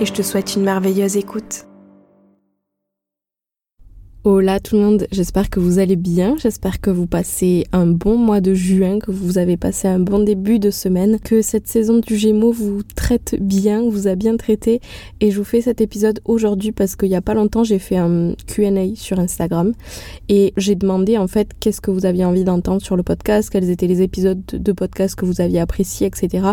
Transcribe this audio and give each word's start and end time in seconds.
et 0.00 0.06
je 0.06 0.12
te 0.12 0.22
souhaite 0.22 0.56
une 0.56 0.62
merveilleuse 0.62 1.16
écoute. 1.16 1.67
Hola 4.30 4.60
tout 4.60 4.76
le 4.76 4.82
monde, 4.82 5.06
j'espère 5.10 5.48
que 5.48 5.58
vous 5.58 5.78
allez 5.78 5.96
bien, 5.96 6.36
j'espère 6.36 6.82
que 6.82 6.90
vous 6.90 7.06
passez 7.06 7.64
un 7.72 7.86
bon 7.86 8.18
mois 8.18 8.42
de 8.42 8.52
juin, 8.52 8.98
que 8.98 9.10
vous 9.10 9.38
avez 9.38 9.56
passé 9.56 9.88
un 9.88 10.00
bon 10.00 10.18
début 10.18 10.58
de 10.58 10.70
semaine, 10.70 11.18
que 11.18 11.40
cette 11.40 11.66
saison 11.66 11.96
du 11.96 12.18
Gémeaux 12.18 12.52
vous 12.52 12.82
traite 12.94 13.36
bien, 13.40 13.88
vous 13.88 14.06
a 14.06 14.16
bien 14.16 14.36
traité 14.36 14.82
et 15.22 15.30
je 15.30 15.38
vous 15.38 15.44
fais 15.44 15.62
cet 15.62 15.80
épisode 15.80 16.20
aujourd'hui 16.26 16.72
parce 16.72 16.94
qu'il 16.94 17.08
y 17.08 17.14
a 17.14 17.22
pas 17.22 17.32
longtemps 17.32 17.64
j'ai 17.64 17.78
fait 17.78 17.96
un 17.96 18.34
Q&A 18.46 18.94
sur 18.96 19.18
Instagram 19.18 19.72
et 20.28 20.52
j'ai 20.58 20.74
demandé 20.74 21.16
en 21.16 21.26
fait 21.26 21.48
qu'est-ce 21.58 21.80
que 21.80 21.90
vous 21.90 22.04
aviez 22.04 22.26
envie 22.26 22.44
d'entendre 22.44 22.82
sur 22.82 22.96
le 22.98 23.02
podcast, 23.02 23.48
quels 23.48 23.70
étaient 23.70 23.86
les 23.86 24.02
épisodes 24.02 24.44
de 24.44 24.72
podcast 24.72 25.14
que 25.14 25.24
vous 25.24 25.40
aviez 25.40 25.60
appréciés, 25.60 26.06
etc. 26.06 26.48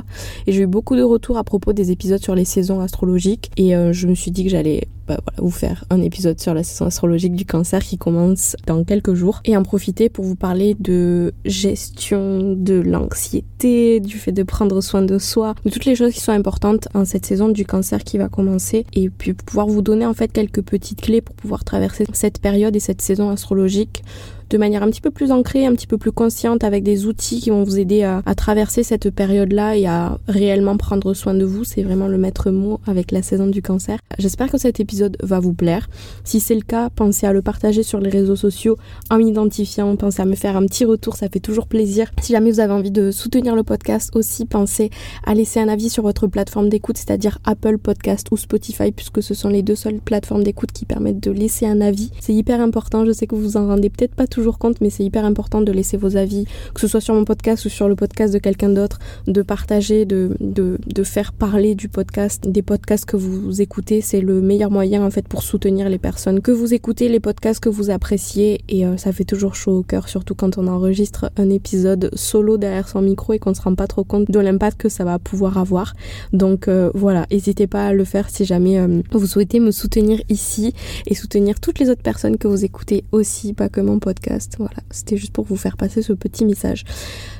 Et 0.48 0.54
j'ai 0.54 0.62
eu 0.62 0.68
beaucoup 0.68 0.96
de 0.96 1.04
retours 1.04 1.38
à 1.38 1.44
propos 1.44 1.74
des 1.74 1.92
épisodes 1.92 2.24
sur 2.24 2.36
les 2.36 2.46
saisons 2.46 2.80
astrologiques 2.80 3.52
et 3.58 3.76
euh, 3.76 3.92
je 3.92 4.08
me 4.08 4.16
suis 4.16 4.32
dit 4.32 4.46
que 4.46 4.50
j'allais 4.50 4.88
bah, 5.08 5.20
voilà, 5.24 5.38
vous 5.38 5.52
faire 5.52 5.86
un 5.90 6.02
épisode 6.02 6.40
sur 6.40 6.54
la 6.54 6.64
saison 6.64 6.86
astrologique 6.86 7.36
du 7.36 7.46
cancer 7.46 7.84
qui 7.84 7.98
commence 7.98 8.56
dans 8.66 8.84
quelques 8.84 9.14
jours 9.14 9.42
et 9.46 9.56
en 9.56 9.64
profiter 9.64 10.10
pour 10.10 10.26
vous 10.26 10.36
parler 10.36 10.76
de 10.80 11.34
gestion 11.46 12.54
de 12.58 12.76
l'anxiété, 12.76 14.00
du 14.00 14.18
fait 14.18 14.32
de 14.32 14.44
prendre 14.44 14.82
soin 14.82 15.04
de 15.04 15.18
soi, 15.20 15.54
de 15.64 15.70
toutes 15.70 15.86
les 15.86 15.96
choses 15.96 16.14
qui 16.14 16.22
sont 16.22 16.32
importantes 16.32 16.88
en 16.94 17.06
cette 17.06 17.26
saison 17.26 17.50
du 17.50 17.66
cancer 17.66 18.04
qui 18.04 18.18
va 18.18 18.30
commencer 18.30 18.86
et 18.94 19.10
puis 19.10 19.34
pouvoir 19.34 19.68
vous 19.68 19.82
donner 19.82 20.06
en 20.06 20.14
fait 20.14 20.32
quelques 20.32 20.62
petites 20.62 21.02
clés 21.02 21.22
pour 21.22 21.36
pouvoir 21.36 21.64
traverser 21.64 22.06
cette 22.14 22.40
période 22.40 22.76
et 22.76 22.80
cette 22.80 23.02
saison 23.02 23.30
astrologique 23.30 24.04
de 24.50 24.58
manière 24.58 24.84
un 24.84 24.90
petit 24.90 25.02
peu 25.02 25.12
plus 25.12 25.32
ancrée, 25.32 25.66
un 25.66 25.74
petit 25.74 25.88
peu 25.88 25.98
plus 25.98 26.12
consciente, 26.12 26.64
avec 26.64 26.84
des 26.84 27.06
outils 27.06 27.40
qui 27.42 27.50
vont 27.50 27.64
vous 27.64 27.80
aider 27.80 28.04
à, 28.04 28.22
traverser 28.36 28.84
cette 28.84 29.10
période-là 29.10 29.78
et 29.78 29.88
à 29.88 30.18
réellement 30.28 30.78
prendre 30.78 31.14
soin 31.14 31.34
de 31.34 31.46
vous. 31.46 31.64
C'est 31.64 31.84
vraiment 31.84 32.08
le 32.08 32.18
maître 32.18 32.52
mot 32.52 32.80
avec 32.86 33.12
la 33.12 33.22
saison 33.22 33.48
du 33.48 33.62
cancer. 33.62 34.00
J'espère 34.18 34.52
que 34.52 34.58
cet 34.58 34.80
épisode 34.80 35.18
va 35.24 35.40
vous 35.40 35.54
plaire. 35.54 35.90
Si 36.24 36.40
c'est 36.40 36.56
le 36.56 36.62
cas, 36.62 36.90
pensez 36.90 37.26
à 37.26 37.34
le 37.34 37.42
partager 37.42 37.84
sur 37.84 38.00
les 38.00 38.10
réseaux 38.10 38.36
sociaux 38.36 38.78
en 39.10 39.18
m'identifiant, 39.18 39.96
pensez 39.96 40.22
à 40.22 40.26
me 40.26 40.36
faire 40.36 40.58
un 40.58 40.66
petit 40.66 40.86
retour, 40.86 41.16
ça 41.16 41.30
fait 41.30 41.40
toujours 41.40 41.68
plaisir. 41.68 42.12
Si 42.22 42.34
jamais 42.34 42.52
vous 42.52 42.60
avez 42.60 42.74
envie 42.74 42.92
de 42.92 43.12
soutenir 43.12 43.56
le 43.56 43.64
podcast 43.64 44.12
aussi, 44.16 44.46
pensez 44.46 44.90
à 45.26 45.34
laisser 45.34 45.60
un 45.60 45.68
avis 45.68 45.90
sur 45.90 46.04
votre 46.04 46.28
plateforme 46.28 46.70
d'écoute, 46.70 46.98
c'est-à-dire 46.98 47.40
Apple 47.46 47.78
Podcast 47.78 48.28
ou 48.32 48.38
Spotify, 48.38 48.92
puisque 48.92 49.24
ce 49.24 49.34
sont 49.34 49.50
les 49.50 49.64
deux 49.64 49.76
seules 49.76 50.00
plateformes 50.00 50.44
d'écoute 50.44 50.72
qui 50.72 50.86
permettent 50.86 51.22
de 51.22 51.32
laisser 51.32 51.66
un 51.66 51.82
avis. 51.82 52.12
C'est 52.20 52.34
hyper 52.34 52.62
important, 52.62 53.06
je 53.06 53.12
sais 53.12 53.28
que 53.28 53.36
vous 53.36 53.42
vous 53.42 53.58
en 53.58 53.68
rendez 53.68 53.90
peut-être 53.90 54.16
pas 54.16 54.28
toujours 54.36 54.60
compte, 54.60 54.82
mais 54.82 54.90
c'est 54.90 55.04
hyper 55.04 55.24
important 55.24 55.62
de 55.62 55.72
laisser 55.72 55.96
vos 55.96 56.18
avis, 56.18 56.44
que 56.74 56.82
ce 56.82 56.90
soit 56.90 57.00
sur 57.00 57.14
mon 57.14 57.24
podcast 57.24 57.64
ou 57.64 57.70
sur 57.70 57.88
le 57.88 57.96
podcast 57.96 58.34
de 58.34 58.38
quelqu'un 58.38 58.68
d'autre, 58.68 59.00
de 59.28 59.42
partager, 59.42 60.04
de, 60.04 60.36
de, 60.42 60.78
de, 60.86 61.04
faire 61.04 61.32
parler 61.32 61.74
du 61.74 61.88
podcast, 61.88 62.50
des 62.50 62.62
podcasts 62.62 63.06
que 63.06 63.16
vous 63.16 63.62
écoutez. 63.62 64.02
C'est 64.02 64.20
le 64.20 64.42
meilleur 64.42 64.72
moyen 64.72 65.06
en 65.06 65.10
fait 65.10 65.26
pour 65.26 65.42
soutenir 65.42 65.88
les 65.88 66.00
personnes 66.00 66.42
que 66.42 66.52
vous 66.52 66.74
écoutez, 66.74 67.08
les 67.08 67.22
podcasts 67.22 67.62
que 67.62 67.70
vous 67.70 67.90
appréciez 67.90 68.60
et 68.68 68.86
euh, 68.86 68.98
ça 68.98 69.14
fait 69.14 69.24
toujours 69.24 69.56
chaud 69.56 69.78
au 69.78 69.84
cœur, 69.84 70.10
surtout 70.10 70.36
quand 70.36 70.58
on 70.58 70.68
enregistre 70.68 71.32
un 71.38 71.50
épisode 71.50 72.12
solo 72.14 72.58
derrière 72.58 72.90
son 72.90 73.02
micro 73.02 73.32
et 73.32 73.40
qu'on 73.40 73.54
se 73.54 73.62
rend 73.62 73.76
pas 73.76 73.88
trop 73.88 74.04
compte 74.04 74.30
de 74.30 74.40
l'impact 74.40 74.82
que 74.82 74.90
ça 74.90 75.06
va 75.06 75.18
pouvoir 75.18 75.58
avoir. 75.58 75.94
Donc 76.34 76.68
euh, 76.68 76.92
voilà, 76.94 77.26
n'hésitez 77.32 77.68
pas 77.68 77.88
à 77.88 77.94
le 77.94 78.04
faire 78.04 78.30
si 78.30 78.44
jamais 78.44 78.80
euh, 78.80 79.02
vous 79.14 79.28
souhaitez 79.28 79.62
me 79.62 79.72
soutenir 79.72 80.20
ici 80.28 80.74
et 81.08 81.16
soutenir 81.16 81.62
toutes 81.62 81.80
les 81.80 81.90
autres 81.90 82.04
personnes 82.04 82.38
que 82.38 82.50
vous 82.50 82.66
écoutez 82.66 83.06
aussi, 83.14 83.54
pas 83.54 83.70
que 83.70 83.80
mon 83.80 84.00
podcast 84.00 84.25
voilà, 84.58 84.78
c'était 84.92 85.18
juste 85.18 85.34
pour 85.34 85.46
vous 85.46 85.56
faire 85.56 85.78
passer 85.78 86.02
ce 86.02 86.14
petit 86.14 86.46
message. 86.46 86.84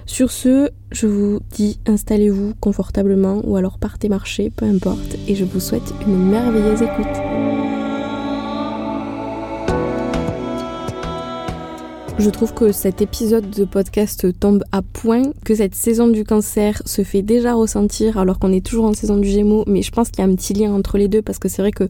Sur 0.06 0.32
ce, 0.32 0.70
je 0.92 1.08
vous 1.08 1.40
dis 1.52 1.80
installez-vous 1.86 2.54
confortablement 2.60 3.42
ou 3.44 3.56
alors 3.56 3.78
partez 3.80 4.10
marcher, 4.10 4.52
peu 4.56 4.66
importe, 4.66 5.16
et 5.28 5.36
je 5.36 5.46
vous 5.46 5.60
souhaite 5.60 5.94
une 6.06 6.30
merveilleuse 6.30 6.82
écoute. 6.82 7.65
Je 12.18 12.30
trouve 12.30 12.54
que 12.54 12.72
cet 12.72 13.02
épisode 13.02 13.50
de 13.50 13.66
podcast 13.66 14.40
tombe 14.40 14.64
à 14.72 14.82
point, 14.82 15.34
que 15.44 15.54
cette 15.54 15.76
saison 15.76 16.08
du 16.08 16.24
cancer 16.24 16.82
se 16.86 17.04
fait 17.04 17.22
déjà 17.22 17.54
ressentir 17.54 18.18
alors 18.18 18.40
qu'on 18.40 18.54
est 18.54 18.66
toujours 18.66 18.86
en 18.86 18.94
saison 18.94 19.18
du 19.18 19.28
Gémeaux, 19.28 19.66
mais 19.68 19.82
je 19.82 19.92
pense 19.92 20.10
qu'il 20.10 20.24
y 20.24 20.28
a 20.28 20.32
un 20.32 20.34
petit 20.34 20.54
lien 20.54 20.74
entre 20.74 20.98
les 20.98 21.10
deux 21.10 21.22
parce 21.22 21.40
que 21.40 21.50
c'est 21.50 21.62
vrai 21.62 21.74
que 21.74 21.84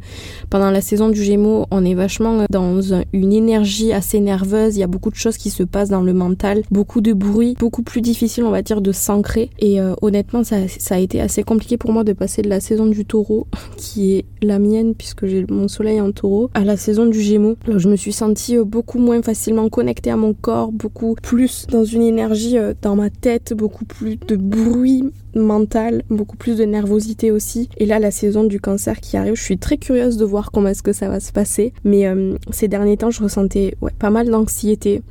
pendant 0.50 0.72
la 0.72 0.82
saison 0.82 1.10
du 1.10 1.24
Gémeaux, 1.24 1.68
on 1.70 1.86
est 1.86 1.94
vachement 1.94 2.46
dans 2.50 2.82
une 3.14 3.34
énergie 3.34 3.94
assez 3.94 4.20
nerveuse, 4.20 4.76
il 4.76 4.80
y 4.80 4.84
a 4.84 4.88
beaucoup 4.88 5.12
de 5.12 5.16
choses 5.16 5.38
qui 5.38 5.52
se 5.52 5.62
passent 5.62 5.90
dans 5.90 6.02
le 6.02 6.14
mental, 6.14 6.64
beaucoup 6.72 7.02
de 7.02 7.14
bruit, 7.14 7.56
beaucoup 7.60 7.84
plus 7.84 8.02
difficile 8.02 8.46
on 8.46 8.52
va 8.52 8.64
dire 8.64 8.82
de 8.82 8.92
s'ancrer 8.92 9.52
et 9.60 9.80
euh, 9.80 9.94
honnêtement 10.02 10.44
ça, 10.44 10.58
a 10.90 10.98
été 10.98 11.22
assez 11.22 11.44
compliqué 11.44 11.78
pour 11.78 11.92
moi 11.92 12.04
de 12.04 12.14
passer 12.14 12.42
de 12.42 12.50
la 12.50 12.60
saison 12.60 12.88
du 12.88 13.06
taureau, 13.06 13.46
qui 13.78 14.16
est 14.16 14.26
la 14.42 14.58
mienne 14.58 14.96
puisque 14.96 15.28
j'ai 15.28 15.46
mon 15.50 15.68
soleil 15.68 16.02
en 16.02 16.12
taureau, 16.12 16.50
à 16.56 16.66
la 16.66 16.78
saison 16.78 17.06
du 17.06 17.22
Gémeaux. 17.22 17.58
Alors, 17.68 17.80
je 17.80 17.90
me 17.90 17.96
suis 17.96 18.14
sentie 18.14 18.58
beaucoup 18.58 19.00
moins 19.00 19.22
facilement 19.22 19.70
connectée 19.70 20.15
mon 20.16 20.34
corps, 20.34 20.72
beaucoup 20.72 21.16
plus 21.22 21.68
dans 21.68 21.84
une 21.84 22.02
énergie 22.02 22.58
euh, 22.58 22.74
dans 22.82 22.96
ma 22.96 23.10
tête, 23.10 23.54
beaucoup 23.54 23.86
plus 23.86 24.18
de 24.18 24.36
bruit 24.36 25.12
mental, 25.36 26.04
beaucoup 26.10 26.38
plus 26.38 26.58
de 26.58 26.64
nervosité 26.64 27.32
aussi. 27.32 27.70
Et 27.78 27.86
là, 27.86 28.00
la 28.00 28.12
saison 28.12 28.44
du 28.44 28.60
cancer 28.60 29.00
qui 29.00 29.18
arrive, 29.18 29.36
je 29.36 29.44
suis 29.44 29.58
très 29.58 29.78
curieuse 29.78 30.18
de 30.18 30.26
voir 30.26 30.52
comment 30.52 30.70
est-ce 30.70 30.84
que 30.84 30.94
ça 30.94 31.10
va 31.10 31.20
se 31.20 31.32
passer. 31.32 31.74
Mais 31.84 32.08
euh, 32.08 32.36
ces 32.52 32.68
derniers 32.68 32.98
temps, 32.98 33.12
je 33.12 33.22
ressentais 33.22 33.76
pas 34.00 34.10
mal 34.10 34.30
d'anxiété. 34.30 35.02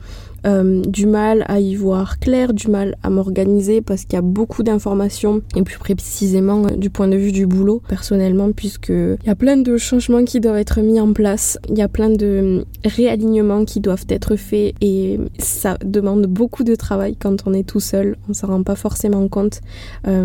Euh, 0.46 0.82
du 0.82 1.06
mal 1.06 1.42
à 1.48 1.58
y 1.58 1.74
voir 1.74 2.18
clair, 2.18 2.52
du 2.52 2.68
mal 2.68 2.96
à 3.02 3.08
m'organiser 3.08 3.80
parce 3.80 4.02
qu'il 4.02 4.12
y 4.12 4.16
a 4.16 4.22
beaucoup 4.22 4.62
d'informations 4.62 5.40
et 5.56 5.62
plus 5.62 5.78
précisément 5.78 6.66
euh, 6.66 6.76
du 6.76 6.90
point 6.90 7.08
de 7.08 7.16
vue 7.16 7.32
du 7.32 7.46
boulot 7.46 7.80
personnellement 7.88 8.52
puisque 8.52 8.90
il 8.90 9.26
y 9.26 9.30
a 9.30 9.34
plein 9.34 9.56
de 9.56 9.78
changements 9.78 10.22
qui 10.22 10.40
doivent 10.40 10.58
être 10.58 10.82
mis 10.82 11.00
en 11.00 11.14
place, 11.14 11.58
il 11.70 11.78
y 11.78 11.82
a 11.82 11.88
plein 11.88 12.10
de 12.10 12.66
réalignements 12.84 13.64
qui 13.64 13.80
doivent 13.80 14.04
être 14.10 14.36
faits 14.36 14.74
et 14.82 15.18
ça 15.38 15.78
demande 15.82 16.26
beaucoup 16.26 16.62
de 16.62 16.74
travail 16.74 17.16
quand 17.16 17.46
on 17.46 17.54
est 17.54 17.66
tout 17.66 17.80
seul, 17.80 18.16
on 18.28 18.34
s'en 18.34 18.48
rend 18.48 18.62
pas 18.64 18.76
forcément 18.76 19.26
compte 19.28 19.62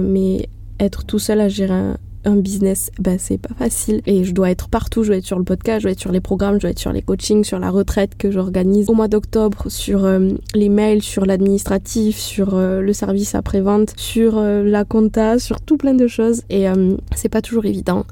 mais 0.01 0.50
être 0.79 1.05
tout 1.05 1.19
seul 1.19 1.41
à 1.41 1.50
gérer 1.50 1.73
un, 1.73 1.97
business, 2.25 2.91
bah, 3.00 3.17
c'est 3.17 3.39
pas 3.39 3.55
facile. 3.55 4.01
Et 4.05 4.23
je 4.23 4.33
dois 4.33 4.51
être 4.51 4.69
partout, 4.69 5.01
je 5.03 5.09
dois 5.09 5.17
être 5.17 5.25
sur 5.25 5.39
le 5.39 5.44
podcast, 5.44 5.79
je 5.79 5.85
dois 5.85 5.91
être 5.94 6.00
sur 6.00 6.11
les 6.11 6.22
programmes, 6.22 6.55
je 6.55 6.59
dois 6.59 6.69
être 6.69 6.79
sur 6.79 6.91
les 6.91 7.01
coachings, 7.01 7.44
sur 7.44 7.57
la 7.57 7.72
retraite 7.72 8.16
que 8.17 8.29
j'organise 8.29 8.88
au 8.89 8.94
mois 8.94 9.07
d'octobre, 9.07 9.63
sur 9.67 10.05
euh, 10.05 10.29
les 10.53 10.69
mails, 10.69 11.01
sur 11.01 11.25
l'administratif, 11.25 12.17
sur 12.17 12.53
euh, 12.53 12.81
le 12.81 12.94
service 12.94 13.33
après-vente, 13.33 13.94
sur 13.97 14.38
euh, 14.38 14.63
la 14.63 14.85
compta, 14.85 15.39
sur 15.39 15.59
tout 15.59 15.77
plein 15.77 15.95
de 15.95 16.07
choses. 16.07 16.44
Et 16.51 16.67
c'est 17.16 17.29
pas 17.29 17.41
toujours 17.41 17.66
évident 17.66 18.06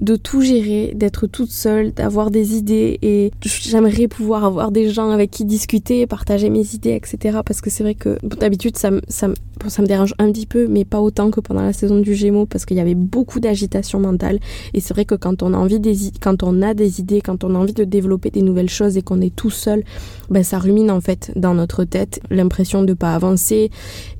de 0.00 0.16
tout 0.16 0.40
gérer, 0.40 0.92
d'être 0.94 1.26
toute 1.26 1.50
seule, 1.50 1.92
d'avoir 1.92 2.30
des 2.30 2.56
idées. 2.56 2.98
Et 3.02 3.30
j'aimerais 3.42 4.08
pouvoir 4.08 4.44
avoir 4.44 4.70
des 4.70 4.90
gens 4.90 5.10
avec 5.10 5.30
qui 5.30 5.44
discuter, 5.44 6.06
partager 6.06 6.50
mes 6.50 6.74
idées, 6.74 6.94
etc. 6.94 7.38
Parce 7.44 7.60
que 7.60 7.70
c'est 7.70 7.82
vrai 7.82 7.94
que 7.94 8.18
d'habitude, 8.38 8.76
ça, 8.76 8.90
ça, 9.08 9.28
ça 9.68 9.82
me 9.82 9.86
dérange 9.86 10.14
un 10.18 10.30
petit 10.32 10.46
peu, 10.46 10.66
mais 10.66 10.84
pas 10.84 11.00
autant 11.00 11.30
que 11.30 11.40
pendant 11.40 11.62
la 11.62 11.72
saison 11.72 11.98
du 11.98 12.14
Gémeaux, 12.14 12.46
parce 12.46 12.64
qu'il 12.64 12.76
y 12.76 12.80
avait 12.80 12.94
beaucoup 12.94 13.40
d'agitation 13.40 14.00
mentale. 14.00 14.38
Et 14.72 14.80
c'est 14.80 14.94
vrai 14.94 15.04
que 15.04 15.14
quand 15.14 15.42
on 15.42 15.54
a 15.54 15.56
envie 15.56 15.80
des, 15.80 15.96
quand 16.20 16.42
on 16.42 16.62
a 16.62 16.74
des 16.74 17.00
idées, 17.00 17.20
quand 17.20 17.44
on 17.44 17.54
a 17.54 17.58
envie 17.58 17.72
de 17.72 17.84
développer 17.84 18.30
des 18.30 18.42
nouvelles 18.42 18.70
choses 18.70 18.96
et 18.96 19.02
qu'on 19.02 19.20
est 19.20 19.34
tout 19.34 19.50
seul, 19.50 19.84
ben 20.30 20.42
ça 20.42 20.58
rumine 20.58 20.90
en 20.90 21.00
fait 21.00 21.32
dans 21.36 21.54
notre 21.54 21.84
tête 21.84 22.20
l'impression 22.30 22.82
de 22.82 22.94
pas 22.94 23.14
avancer. 23.14 23.70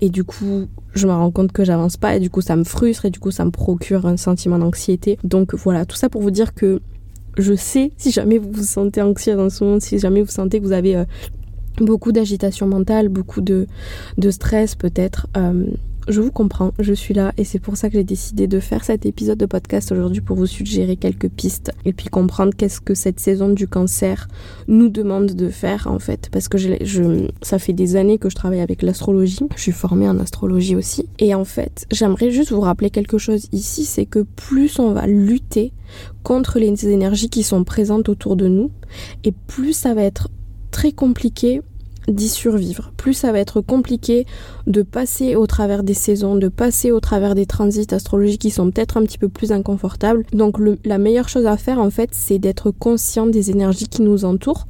Et 0.00 0.10
du 0.10 0.24
coup, 0.24 0.66
je 0.94 1.06
me 1.06 1.12
rends 1.12 1.30
compte 1.30 1.52
que 1.52 1.64
j'avance 1.64 1.96
pas 1.96 2.16
et 2.16 2.20
du 2.20 2.30
coup 2.30 2.40
ça 2.40 2.56
me 2.56 2.64
frustre 2.64 3.06
et 3.06 3.10
du 3.10 3.18
coup 3.18 3.30
ça 3.30 3.44
me 3.44 3.50
procure 3.50 4.06
un 4.06 4.16
sentiment 4.16 4.58
d'anxiété. 4.58 5.18
Donc 5.24 5.54
voilà, 5.54 5.84
tout 5.84 5.96
ça 5.96 6.08
pour 6.08 6.22
vous 6.22 6.30
dire 6.30 6.54
que 6.54 6.80
je 7.36 7.54
sais 7.54 7.92
si 7.96 8.10
jamais 8.10 8.38
vous 8.38 8.50
vous 8.52 8.64
sentez 8.64 9.02
anxieux 9.02 9.36
dans 9.36 9.50
ce 9.50 9.64
moment, 9.64 9.80
si 9.80 9.98
jamais 9.98 10.22
vous 10.22 10.30
sentez 10.30 10.60
que 10.60 10.64
vous 10.64 10.72
avez 10.72 10.96
euh, 10.96 11.04
beaucoup 11.78 12.12
d'agitation 12.12 12.66
mentale, 12.66 13.08
beaucoup 13.08 13.40
de, 13.40 13.66
de 14.18 14.30
stress 14.30 14.74
peut-être. 14.74 15.26
Euh, 15.36 15.66
je 16.08 16.20
vous 16.20 16.30
comprends, 16.30 16.72
je 16.78 16.92
suis 16.92 17.14
là 17.14 17.32
et 17.38 17.44
c'est 17.44 17.58
pour 17.58 17.76
ça 17.76 17.88
que 17.88 17.94
j'ai 17.94 18.04
décidé 18.04 18.46
de 18.46 18.60
faire 18.60 18.84
cet 18.84 19.06
épisode 19.06 19.38
de 19.38 19.46
podcast 19.46 19.90
aujourd'hui 19.92 20.20
pour 20.20 20.36
vous 20.36 20.46
suggérer 20.46 20.96
quelques 20.96 21.28
pistes 21.28 21.72
et 21.84 21.92
puis 21.92 22.08
comprendre 22.08 22.52
qu'est-ce 22.56 22.80
que 22.80 22.94
cette 22.94 23.20
saison 23.20 23.48
du 23.48 23.68
cancer 23.68 24.28
nous 24.68 24.88
demande 24.88 25.32
de 25.32 25.48
faire 25.48 25.86
en 25.86 25.98
fait. 25.98 26.28
Parce 26.30 26.48
que 26.48 26.58
ça 27.42 27.58
fait 27.58 27.72
des 27.72 27.96
années 27.96 28.18
que 28.18 28.28
je 28.28 28.34
travaille 28.34 28.60
avec 28.60 28.82
l'astrologie, 28.82 29.40
je 29.56 29.62
suis 29.62 29.72
formée 29.72 30.08
en 30.08 30.18
astrologie 30.18 30.76
aussi. 30.76 31.06
Et 31.18 31.34
en 31.34 31.44
fait, 31.44 31.86
j'aimerais 31.90 32.30
juste 32.30 32.52
vous 32.52 32.60
rappeler 32.60 32.90
quelque 32.90 33.18
chose 33.18 33.48
ici, 33.52 33.84
c'est 33.84 34.06
que 34.06 34.26
plus 34.36 34.78
on 34.78 34.92
va 34.92 35.06
lutter 35.06 35.72
contre 36.22 36.58
les 36.58 36.88
énergies 36.88 37.30
qui 37.30 37.42
sont 37.42 37.64
présentes 37.64 38.08
autour 38.08 38.36
de 38.36 38.48
nous 38.48 38.70
et 39.24 39.32
plus 39.32 39.72
ça 39.72 39.94
va 39.94 40.02
être 40.02 40.28
très 40.70 40.92
compliqué 40.92 41.62
d'y 42.08 42.28
survivre. 42.28 42.92
Plus 42.96 43.14
ça 43.14 43.32
va 43.32 43.38
être 43.38 43.60
compliqué 43.60 44.26
de 44.66 44.82
passer 44.82 45.36
au 45.36 45.46
travers 45.46 45.82
des 45.82 45.94
saisons, 45.94 46.36
de 46.36 46.48
passer 46.48 46.92
au 46.92 47.00
travers 47.00 47.34
des 47.34 47.46
transits 47.46 47.94
astrologiques 47.94 48.42
qui 48.42 48.50
sont 48.50 48.70
peut-être 48.70 48.96
un 48.96 49.02
petit 49.02 49.18
peu 49.18 49.28
plus 49.28 49.52
inconfortables. 49.52 50.24
Donc 50.32 50.56
la 50.84 50.98
meilleure 50.98 51.28
chose 51.28 51.46
à 51.46 51.56
faire 51.56 51.78
en 51.78 51.90
fait, 51.90 52.10
c'est 52.12 52.38
d'être 52.38 52.70
conscient 52.70 53.26
des 53.26 53.50
énergies 53.50 53.88
qui 53.88 54.02
nous 54.02 54.24
entourent 54.24 54.66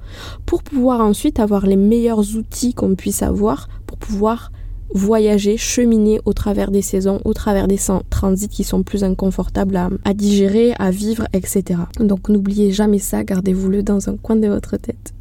pour 0.47 0.63
pouvoir 0.63 1.01
ensuite 1.01 1.41
avoir 1.41 1.67
les 1.67 1.77
meilleurs 1.77 2.37
outils 2.37 2.75
qu'on 2.75 2.95
puisse 2.95 3.23
avoir 3.23 3.69
pour 3.87 3.99
pouvoir 3.99 4.51
voyager, 4.95 5.57
cheminer 5.57 6.21
au 6.25 6.33
travers 6.33 6.71
des 6.71 6.83
saisons, 6.83 7.21
au 7.25 7.35
travers 7.35 7.67
des 7.67 7.81
transits 8.11 8.49
qui 8.49 8.63
sont 8.65 8.83
plus 8.83 9.03
inconfortables 9.03 9.77
à, 9.77 9.91
à 10.05 10.15
digérer, 10.15 10.73
à 10.79 10.91
vivre, 10.91 11.27
etc. 11.33 11.81
Donc 11.99 12.29
n'oubliez 12.29 12.71
jamais 12.71 13.01
ça, 13.01 13.25
gardez-vous-le 13.25 13.83
dans 13.83 14.09
un 14.09 14.17
coin 14.17 14.37
de 14.37 14.47
votre 14.47 14.77
tête. 14.77 15.14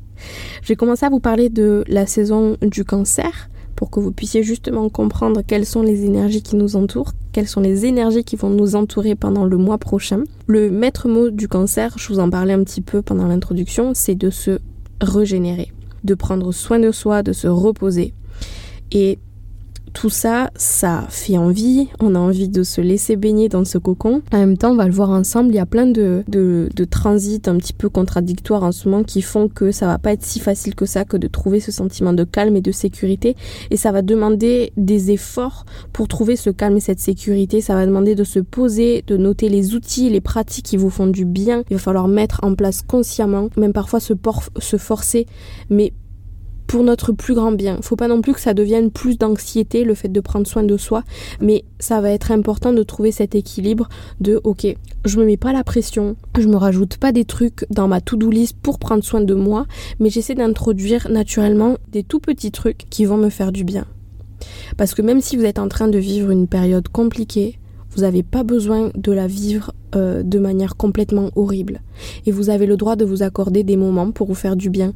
Je 0.61 0.67
vais 0.67 0.75
commencer 0.75 1.05
à 1.05 1.09
vous 1.09 1.19
parler 1.19 1.49
de 1.49 1.83
la 1.87 2.05
saison 2.05 2.57
du 2.61 2.83
cancer 2.85 3.49
pour 3.75 3.89
que 3.89 3.99
vous 3.99 4.11
puissiez 4.11 4.43
justement 4.43 4.87
comprendre 4.89 5.41
quelles 5.45 5.65
sont 5.65 5.81
les 5.81 6.05
énergies 6.05 6.41
qui 6.41 6.55
nous 6.55 6.75
entourent, 6.75 7.13
quelles 7.31 7.47
sont 7.47 7.61
les 7.61 7.85
énergies 7.85 8.23
qui 8.23 8.35
vont 8.35 8.49
nous 8.49 8.75
entourer 8.75 9.15
pendant 9.15 9.45
le 9.45 9.57
mois 9.57 9.77
prochain. 9.77 10.23
Le 10.47 10.69
maître 10.69 11.09
mot 11.09 11.29
du 11.29 11.47
cancer, 11.47 11.93
je 11.97 12.07
vous 12.07 12.19
en 12.19 12.29
parlais 12.29 12.53
un 12.53 12.63
petit 12.63 12.81
peu 12.81 13.01
pendant 13.01 13.27
l'introduction, 13.27 13.91
c'est 13.93 14.15
de 14.15 14.29
se 14.29 14.59
régénérer, 15.01 15.71
de 16.03 16.13
prendre 16.13 16.51
soin 16.51 16.79
de 16.79 16.91
soi, 16.91 17.23
de 17.23 17.33
se 17.33 17.47
reposer. 17.47 18.13
Et 18.91 19.17
tout 19.93 20.09
ça, 20.09 20.49
ça 20.55 21.05
fait 21.09 21.37
envie, 21.37 21.87
on 21.99 22.15
a 22.15 22.19
envie 22.19 22.49
de 22.49 22.63
se 22.63 22.81
laisser 22.81 23.15
baigner 23.15 23.49
dans 23.49 23.63
ce 23.63 23.77
cocon. 23.77 24.21
En 24.31 24.37
même 24.37 24.57
temps, 24.57 24.71
on 24.71 24.75
va 24.75 24.87
le 24.87 24.93
voir 24.93 25.11
ensemble, 25.11 25.51
il 25.51 25.55
y 25.55 25.59
a 25.59 25.65
plein 25.65 25.85
de, 25.85 26.23
de, 26.27 26.69
de 26.75 26.85
transits 26.85 27.41
un 27.45 27.57
petit 27.57 27.73
peu 27.73 27.89
contradictoires 27.89 28.63
en 28.63 28.71
ce 28.71 28.89
moment 28.89 29.03
qui 29.03 29.21
font 29.21 29.47
que 29.47 29.71
ça 29.71 29.87
va 29.87 29.99
pas 29.99 30.13
être 30.13 30.23
si 30.23 30.39
facile 30.39 30.75
que 30.75 30.85
ça 30.85 31.05
que 31.05 31.17
de 31.17 31.27
trouver 31.27 31.59
ce 31.59 31.71
sentiment 31.71 32.13
de 32.13 32.23
calme 32.23 32.55
et 32.55 32.61
de 32.61 32.71
sécurité. 32.71 33.35
Et 33.71 33.77
ça 33.77 33.91
va 33.91 34.01
demander 34.01 34.73
des 34.77 35.11
efforts 35.11 35.65
pour 35.93 36.07
trouver 36.07 36.35
ce 36.35 36.49
calme 36.49 36.77
et 36.77 36.81
cette 36.81 36.99
sécurité. 36.99 37.61
Ça 37.61 37.75
va 37.75 37.85
demander 37.85 38.15
de 38.15 38.23
se 38.23 38.39
poser, 38.39 39.03
de 39.07 39.17
noter 39.17 39.49
les 39.49 39.75
outils, 39.75 40.09
les 40.09 40.21
pratiques 40.21 40.65
qui 40.65 40.77
vous 40.77 40.89
font 40.89 41.07
du 41.07 41.25
bien. 41.25 41.63
Il 41.69 41.75
va 41.75 41.79
falloir 41.79 42.07
mettre 42.07 42.39
en 42.43 42.55
place 42.55 42.81
consciemment, 42.81 43.49
même 43.57 43.73
parfois 43.73 43.99
se, 43.99 44.13
se 44.59 44.77
forcer, 44.77 45.27
mais 45.69 45.93
pour 46.73 46.83
notre 46.83 47.11
plus 47.11 47.35
grand 47.35 47.51
bien. 47.51 47.77
Faut 47.83 47.95
pas 47.95 48.07
non 48.07 48.21
plus 48.21 48.33
que 48.33 48.39
ça 48.39 48.55
devienne 48.55 48.89
plus 48.89 49.19
d'anxiété, 49.19 49.83
le 49.83 49.93
fait 49.93 50.07
de 50.07 50.19
prendre 50.19 50.47
soin 50.47 50.63
de 50.63 50.75
soi, 50.75 51.03
mais 51.39 51.65
ça 51.77 52.01
va 52.01 52.09
être 52.09 52.31
important 52.31 52.73
de 52.73 52.81
trouver 52.81 53.11
cet 53.11 53.35
équilibre 53.35 53.89
de 54.21 54.41
ok, 54.43 54.65
je 55.05 55.19
me 55.19 55.23
mets 55.23 55.37
pas 55.37 55.53
la 55.53 55.63
pression, 55.63 56.15
je 56.35 56.47
me 56.47 56.55
rajoute 56.55 56.97
pas 56.97 57.11
des 57.11 57.25
trucs 57.25 57.67
dans 57.69 57.87
ma 57.87 58.01
to-do 58.01 58.31
list 58.31 58.57
pour 58.59 58.79
prendre 58.79 59.03
soin 59.03 59.21
de 59.21 59.35
moi, 59.35 59.67
mais 59.99 60.09
j'essaie 60.09 60.33
d'introduire 60.33 61.11
naturellement 61.11 61.77
des 61.91 62.01
tout 62.01 62.19
petits 62.19 62.49
trucs 62.49 62.89
qui 62.89 63.05
vont 63.05 63.17
me 63.17 63.29
faire 63.29 63.51
du 63.51 63.63
bien. 63.63 63.85
Parce 64.75 64.95
que 64.95 65.03
même 65.03 65.21
si 65.21 65.37
vous 65.37 65.45
êtes 65.45 65.59
en 65.59 65.67
train 65.67 65.89
de 65.89 65.99
vivre 65.99 66.31
une 66.31 66.47
période 66.47 66.87
compliquée, 66.87 67.59
vous 67.95 68.01
n'avez 68.01 68.23
pas 68.23 68.43
besoin 68.43 68.89
de 68.95 69.11
la 69.11 69.27
vivre 69.27 69.73
euh, 69.95 70.23
de 70.23 70.39
manière 70.39 70.75
complètement 70.75 71.29
horrible. 71.35 71.81
Et 72.25 72.31
vous 72.31 72.49
avez 72.49 72.65
le 72.65 72.77
droit 72.77 72.95
de 72.95 73.05
vous 73.05 73.21
accorder 73.21 73.63
des 73.63 73.77
moments 73.77 74.11
pour 74.11 74.25
vous 74.25 74.33
faire 74.33 74.55
du 74.55 74.71
bien. 74.71 74.93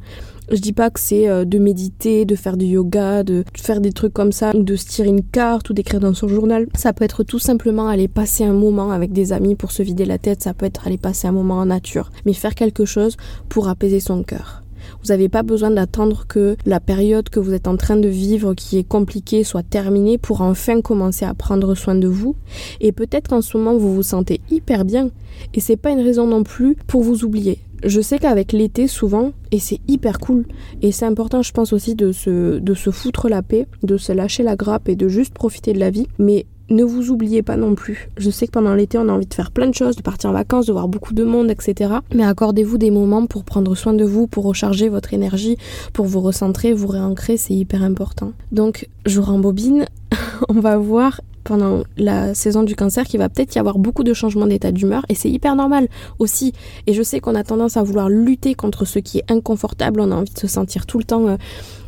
Je 0.50 0.60
dis 0.60 0.72
pas 0.72 0.88
que 0.88 0.98
c'est 0.98 1.28
euh, 1.28 1.44
de 1.44 1.58
méditer, 1.58 2.24
de 2.24 2.34
faire 2.34 2.56
du 2.56 2.64
yoga, 2.64 3.22
de 3.22 3.44
faire 3.54 3.82
des 3.82 3.92
trucs 3.92 4.14
comme 4.14 4.32
ça, 4.32 4.52
de 4.54 4.76
se 4.76 4.86
tirer 4.86 5.08
une 5.08 5.22
carte 5.22 5.68
ou 5.68 5.74
d'écrire 5.74 6.00
dans 6.00 6.14
son 6.14 6.26
journal. 6.26 6.66
Ça 6.74 6.94
peut 6.94 7.04
être 7.04 7.22
tout 7.22 7.38
simplement 7.38 7.88
aller 7.88 8.08
passer 8.08 8.44
un 8.44 8.54
moment 8.54 8.90
avec 8.90 9.12
des 9.12 9.34
amis 9.34 9.56
pour 9.56 9.72
se 9.72 9.82
vider 9.82 10.06
la 10.06 10.16
tête, 10.16 10.42
ça 10.42 10.54
peut 10.54 10.64
être 10.64 10.86
aller 10.86 10.96
passer 10.96 11.28
un 11.28 11.32
moment 11.32 11.58
en 11.58 11.66
nature, 11.66 12.10
mais 12.24 12.32
faire 12.32 12.54
quelque 12.54 12.86
chose 12.86 13.18
pour 13.50 13.68
apaiser 13.68 14.00
son 14.00 14.22
cœur. 14.22 14.62
Vous 15.02 15.08
n'avez 15.08 15.28
pas 15.28 15.42
besoin 15.42 15.70
d'attendre 15.70 16.24
que 16.26 16.56
la 16.64 16.80
période 16.80 17.28
que 17.28 17.40
vous 17.40 17.52
êtes 17.52 17.68
en 17.68 17.76
train 17.76 17.96
de 17.96 18.08
vivre, 18.08 18.54
qui 18.54 18.78
est 18.78 18.88
compliquée, 18.88 19.44
soit 19.44 19.62
terminée 19.62 20.16
pour 20.16 20.40
enfin 20.40 20.80
commencer 20.80 21.26
à 21.26 21.34
prendre 21.34 21.74
soin 21.74 21.94
de 21.94 22.08
vous. 22.08 22.36
Et 22.80 22.92
peut-être 22.92 23.28
qu'en 23.28 23.42
ce 23.42 23.58
moment 23.58 23.76
vous 23.76 23.94
vous 23.94 24.02
sentez 24.02 24.40
hyper 24.50 24.86
bien. 24.86 25.10
Et 25.52 25.60
c'est 25.60 25.76
pas 25.76 25.90
une 25.90 26.00
raison 26.00 26.26
non 26.26 26.42
plus 26.42 26.74
pour 26.86 27.02
vous 27.02 27.24
oublier. 27.24 27.58
Je 27.84 28.00
sais 28.00 28.18
qu'avec 28.18 28.52
l'été, 28.52 28.88
souvent, 28.88 29.32
et 29.52 29.58
c'est 29.58 29.80
hyper 29.88 30.18
cool, 30.18 30.46
et 30.82 30.92
c'est 30.92 31.06
important, 31.06 31.42
je 31.42 31.52
pense 31.52 31.72
aussi, 31.72 31.94
de 31.94 32.12
se, 32.12 32.90
foutre 32.90 33.28
la 33.28 33.42
paix, 33.42 33.66
de 33.82 33.96
se 33.96 34.12
lâcher 34.12 34.42
la 34.42 34.56
grappe 34.56 34.88
et 34.88 34.96
de 34.96 35.08
juste 35.08 35.34
profiter 35.34 35.72
de 35.72 35.78
la 35.78 35.90
vie. 35.90 36.06
Mais 36.18 36.46
ne 36.70 36.84
vous 36.84 37.10
oubliez 37.10 37.42
pas 37.42 37.56
non 37.56 37.74
plus. 37.74 38.10
Je 38.18 38.30
sais 38.30 38.46
que 38.46 38.52
pendant 38.52 38.74
l'été, 38.74 38.98
on 38.98 39.08
a 39.08 39.12
envie 39.12 39.26
de 39.26 39.32
faire 39.32 39.50
plein 39.50 39.68
de 39.68 39.74
choses, 39.74 39.96
de 39.96 40.02
partir 40.02 40.30
en 40.30 40.34
vacances, 40.34 40.66
de 40.66 40.72
voir 40.72 40.88
beaucoup 40.88 41.14
de 41.14 41.24
monde, 41.24 41.50
etc. 41.50 41.94
Mais 42.14 42.24
accordez-vous 42.24 42.78
des 42.78 42.90
moments 42.90 43.26
pour 43.26 43.44
prendre 43.44 43.74
soin 43.74 43.94
de 43.94 44.04
vous, 44.04 44.26
pour 44.26 44.44
recharger 44.44 44.88
votre 44.88 45.14
énergie, 45.14 45.56
pour 45.92 46.06
vous 46.06 46.20
recentrer, 46.20 46.74
vous 46.74 46.88
réancrer, 46.88 47.36
c'est 47.36 47.54
hyper 47.54 47.82
important. 47.82 48.32
Donc, 48.52 48.88
je 49.06 49.20
rembobine. 49.20 49.86
on 50.48 50.60
va 50.60 50.78
voir 50.78 51.20
pendant 51.48 51.82
la 51.96 52.34
saison 52.34 52.62
du 52.62 52.76
cancer 52.76 53.06
qu'il 53.06 53.18
va 53.18 53.30
peut-être 53.30 53.56
y 53.56 53.58
avoir 53.58 53.78
beaucoup 53.78 54.04
de 54.04 54.12
changements 54.12 54.46
d'état 54.46 54.70
d'humeur 54.70 55.06
et 55.08 55.14
c'est 55.14 55.30
hyper 55.30 55.56
normal 55.56 55.88
aussi. 56.18 56.52
Et 56.86 56.92
je 56.92 57.02
sais 57.02 57.20
qu'on 57.20 57.34
a 57.34 57.42
tendance 57.42 57.78
à 57.78 57.82
vouloir 57.82 58.10
lutter 58.10 58.54
contre 58.54 58.84
ce 58.84 58.98
qui 58.98 59.18
est 59.18 59.30
inconfortable, 59.32 60.00
on 60.00 60.10
a 60.10 60.14
envie 60.14 60.32
de 60.32 60.38
se 60.38 60.46
sentir 60.46 60.84
tout 60.84 60.98
le 60.98 61.04
temps 61.04 61.26
euh, 61.26 61.36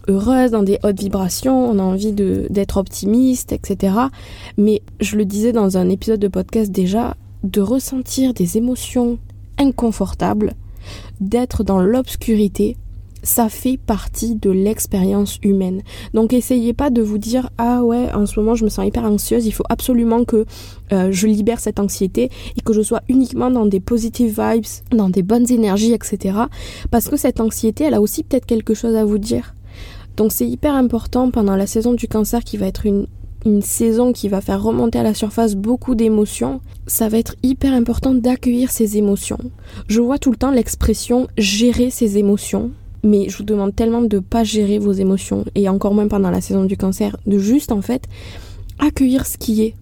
heureuse, 0.08 0.50
dans 0.50 0.62
des 0.62 0.78
hautes 0.82 0.98
vibrations, 0.98 1.70
on 1.70 1.78
a 1.78 1.82
envie 1.82 2.12
d'être 2.12 2.78
optimiste, 2.78 3.52
etc. 3.52 3.94
Mais 4.56 4.80
je 4.98 5.16
le 5.16 5.26
disais 5.26 5.52
dans 5.52 5.76
un 5.76 5.90
épisode 5.90 6.20
de 6.20 6.28
podcast 6.28 6.72
déjà, 6.72 7.16
de 7.44 7.60
ressentir 7.60 8.32
des 8.32 8.56
émotions 8.56 9.18
inconfortables, 9.58 10.54
d'être 11.20 11.64
dans 11.64 11.82
l'obscurité, 11.82 12.78
ça 13.22 13.48
fait 13.48 13.78
partie 13.78 14.34
de 14.34 14.50
l'expérience 14.50 15.38
humaine. 15.42 15.82
Donc 16.14 16.32
essayez 16.32 16.72
pas 16.72 16.90
de 16.90 17.02
vous 17.02 17.18
dire 17.18 17.50
ah 17.58 17.82
ouais 17.82 18.12
en 18.12 18.26
ce 18.26 18.38
moment 18.40 18.54
je 18.54 18.64
me 18.64 18.68
sens 18.68 18.86
hyper 18.86 19.04
anxieuse, 19.04 19.46
il 19.46 19.52
faut 19.52 19.64
absolument 19.68 20.24
que 20.24 20.46
euh, 20.92 21.08
je 21.10 21.26
libère 21.26 21.60
cette 21.60 21.80
anxiété 21.80 22.30
et 22.56 22.60
que 22.60 22.72
je 22.72 22.82
sois 22.82 23.02
uniquement 23.08 23.50
dans 23.50 23.66
des 23.66 23.80
positive 23.80 24.40
vibes, 24.40 24.64
dans 24.90 25.08
des 25.08 25.22
bonnes 25.22 25.50
énergies, 25.50 25.92
etc. 25.92 26.38
Parce 26.90 27.08
que 27.08 27.16
cette 27.16 27.40
anxiété 27.40 27.84
elle 27.84 27.94
a 27.94 28.00
aussi 28.00 28.22
peut-être 28.22 28.46
quelque 28.46 28.74
chose 28.74 28.96
à 28.96 29.04
vous 29.04 29.18
dire. 29.18 29.54
Donc 30.16 30.32
c'est 30.32 30.46
hyper 30.46 30.74
important 30.74 31.30
pendant 31.30 31.56
la 31.56 31.66
saison 31.66 31.94
du 31.94 32.08
cancer 32.08 32.42
qui 32.44 32.56
va 32.56 32.66
être 32.66 32.84
une, 32.84 33.06
une 33.46 33.62
saison 33.62 34.12
qui 34.12 34.28
va 34.28 34.40
faire 34.40 34.62
remonter 34.62 34.98
à 34.98 35.02
la 35.02 35.14
surface 35.14 35.54
beaucoup 35.54 35.94
d'émotions, 35.94 36.60
ça 36.86 37.08
va 37.08 37.18
être 37.18 37.36
hyper 37.42 37.72
important 37.72 38.14
d'accueillir 38.14 38.70
ces 38.70 38.96
émotions. 38.96 39.38
Je 39.88 40.00
vois 40.00 40.18
tout 40.18 40.30
le 40.30 40.36
temps 40.36 40.50
l'expression 40.50 41.28
gérer 41.38 41.90
ses 41.90 42.18
émotions 42.18 42.70
mais 43.02 43.28
je 43.28 43.38
vous 43.38 43.44
demande 43.44 43.74
tellement 43.74 44.02
de 44.02 44.18
pas 44.18 44.44
gérer 44.44 44.78
vos 44.78 44.92
émotions, 44.92 45.44
et 45.54 45.68
encore 45.68 45.94
moins 45.94 46.08
pendant 46.08 46.30
la 46.30 46.40
saison 46.40 46.64
du 46.64 46.76
cancer, 46.76 47.16
de 47.26 47.38
juste 47.38 47.72
en 47.72 47.82
fait 47.82 48.04
accueillir 48.78 49.26
ce 49.26 49.38
qui 49.38 49.62
est. 49.62 49.74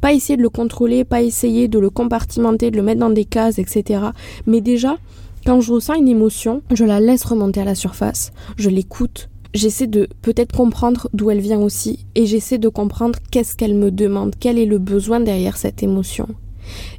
Pas 0.00 0.12
essayer 0.12 0.36
de 0.36 0.42
le 0.42 0.48
contrôler, 0.48 1.04
pas 1.04 1.22
essayer 1.22 1.68
de 1.68 1.78
le 1.78 1.90
compartimenter, 1.90 2.70
de 2.70 2.76
le 2.76 2.82
mettre 2.82 3.00
dans 3.00 3.10
des 3.10 3.24
cases, 3.24 3.58
etc. 3.58 4.00
Mais 4.46 4.60
déjà, 4.60 4.96
quand 5.44 5.60
je 5.60 5.72
ressens 5.72 5.94
une 5.94 6.08
émotion, 6.08 6.62
je 6.72 6.84
la 6.84 6.98
laisse 6.98 7.24
remonter 7.24 7.60
à 7.60 7.64
la 7.64 7.76
surface, 7.76 8.32
je 8.56 8.68
l'écoute, 8.68 9.28
j'essaie 9.54 9.86
de 9.86 10.08
peut-être 10.22 10.54
comprendre 10.54 11.08
d'où 11.14 11.30
elle 11.30 11.40
vient 11.40 11.60
aussi, 11.60 12.04
et 12.14 12.26
j'essaie 12.26 12.58
de 12.58 12.68
comprendre 12.68 13.18
qu'est-ce 13.30 13.54
qu'elle 13.54 13.74
me 13.74 13.90
demande, 13.90 14.34
quel 14.40 14.58
est 14.58 14.66
le 14.66 14.78
besoin 14.78 15.20
derrière 15.20 15.56
cette 15.56 15.82
émotion. 15.82 16.26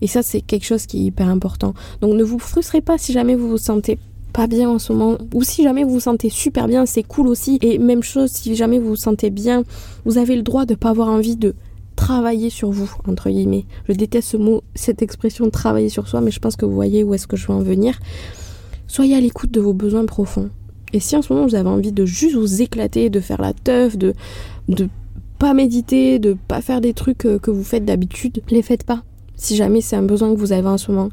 Et 0.01 0.07
ça, 0.07 0.23
c'est 0.23 0.41
quelque 0.41 0.65
chose 0.65 0.85
qui 0.85 0.99
est 0.99 1.05
hyper 1.07 1.27
important. 1.27 1.73
Donc 1.99 2.13
ne 2.13 2.23
vous 2.23 2.39
frustrez 2.39 2.81
pas 2.81 2.97
si 2.97 3.11
jamais 3.11 3.35
vous 3.35 3.49
vous 3.49 3.57
sentez 3.57 3.99
pas 4.37 4.45
bien 4.45 4.69
en 4.69 4.77
ce 4.77 4.93
moment, 4.93 5.17
ou 5.33 5.41
si 5.41 5.63
jamais 5.63 5.83
vous 5.83 5.93
vous 5.93 5.99
sentez 5.99 6.29
super 6.29 6.67
bien, 6.67 6.85
c'est 6.85 7.01
cool 7.01 7.27
aussi. 7.27 7.57
Et 7.63 7.79
même 7.79 8.03
chose, 8.03 8.29
si 8.29 8.55
jamais 8.55 8.77
vous 8.77 8.89
vous 8.89 8.95
sentez 8.95 9.31
bien, 9.31 9.63
vous 10.05 10.19
avez 10.19 10.35
le 10.35 10.43
droit 10.43 10.67
de 10.67 10.75
pas 10.75 10.91
avoir 10.91 11.07
envie 11.07 11.35
de 11.35 11.55
travailler 11.95 12.51
sur 12.51 12.69
vous, 12.69 12.87
entre 13.07 13.31
guillemets. 13.31 13.65
Je 13.89 13.93
déteste 13.93 14.27
ce 14.27 14.37
mot, 14.37 14.61
cette 14.75 15.01
expression 15.01 15.49
travailler 15.49 15.89
sur 15.89 16.07
soi, 16.07 16.21
mais 16.21 16.29
je 16.29 16.37
pense 16.39 16.55
que 16.55 16.67
vous 16.67 16.75
voyez 16.75 17.03
où 17.03 17.15
est-ce 17.15 17.25
que 17.25 17.35
je 17.35 17.47
veux 17.47 17.53
en 17.55 17.63
venir. 17.63 17.97
Soyez 18.85 19.15
à 19.15 19.19
l'écoute 19.19 19.49
de 19.49 19.59
vos 19.59 19.73
besoins 19.73 20.05
profonds. 20.05 20.51
Et 20.93 20.99
si 20.99 21.15
en 21.15 21.23
ce 21.23 21.33
moment 21.33 21.47
vous 21.47 21.55
avez 21.55 21.69
envie 21.69 21.91
de 21.91 22.05
juste 22.05 22.35
vous 22.35 22.61
éclater, 22.61 23.09
de 23.09 23.19
faire 23.19 23.41
la 23.41 23.53
teuf, 23.53 23.97
de, 23.97 24.13
de 24.69 24.87
pas 25.39 25.55
méditer, 25.55 26.19
de 26.19 26.37
pas 26.47 26.61
faire 26.61 26.79
des 26.79 26.93
trucs 26.93 27.17
que 27.17 27.49
vous 27.49 27.63
faites 27.63 27.85
d'habitude, 27.85 28.43
les 28.51 28.61
faites 28.61 28.83
pas. 28.83 29.01
Si 29.35 29.55
jamais 29.55 29.81
c'est 29.81 29.95
un 29.95 30.03
besoin 30.03 30.31
que 30.31 30.39
vous 30.39 30.51
avez 30.51 30.67
en 30.67 30.77
ce 30.77 30.91
moment 30.91 31.09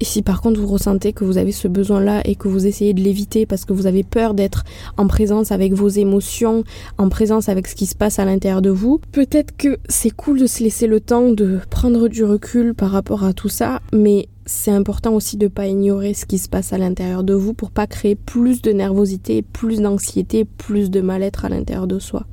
Et 0.00 0.04
si 0.04 0.22
par 0.22 0.40
contre 0.40 0.60
vous 0.60 0.66
ressentez 0.66 1.12
que 1.12 1.24
vous 1.24 1.38
avez 1.38 1.52
ce 1.52 1.66
besoin-là 1.66 2.22
et 2.24 2.36
que 2.36 2.48
vous 2.48 2.66
essayez 2.66 2.94
de 2.94 3.00
l'éviter 3.00 3.46
parce 3.46 3.64
que 3.64 3.72
vous 3.72 3.86
avez 3.86 4.04
peur 4.04 4.34
d'être 4.34 4.64
en 4.96 5.06
présence 5.06 5.50
avec 5.50 5.72
vos 5.72 5.88
émotions, 5.88 6.64
en 6.98 7.08
présence 7.08 7.48
avec 7.48 7.66
ce 7.66 7.74
qui 7.74 7.86
se 7.86 7.96
passe 7.96 8.18
à 8.18 8.24
l'intérieur 8.24 8.62
de 8.62 8.70
vous, 8.70 9.00
peut-être 9.12 9.56
que 9.56 9.78
c'est 9.88 10.10
cool 10.10 10.38
de 10.38 10.46
se 10.46 10.62
laisser 10.62 10.86
le 10.86 11.00
temps 11.00 11.30
de 11.32 11.58
prendre 11.70 12.08
du 12.08 12.24
recul 12.24 12.74
par 12.74 12.90
rapport 12.90 13.24
à 13.24 13.32
tout 13.32 13.48
ça, 13.48 13.80
mais 13.92 14.28
c'est 14.46 14.70
important 14.70 15.14
aussi 15.14 15.36
de 15.36 15.48
pas 15.48 15.66
ignorer 15.66 16.14
ce 16.14 16.26
qui 16.26 16.38
se 16.38 16.48
passe 16.48 16.72
à 16.72 16.78
l'intérieur 16.78 17.24
de 17.24 17.34
vous 17.34 17.52
pour 17.52 17.70
pas 17.70 17.86
créer 17.86 18.14
plus 18.14 18.62
de 18.62 18.72
nervosité, 18.72 19.42
plus 19.42 19.80
d'anxiété, 19.80 20.44
plus 20.44 20.90
de 20.90 21.00
mal-être 21.00 21.44
à 21.44 21.48
l'intérieur 21.48 21.86
de 21.86 21.98
soi. 21.98 22.24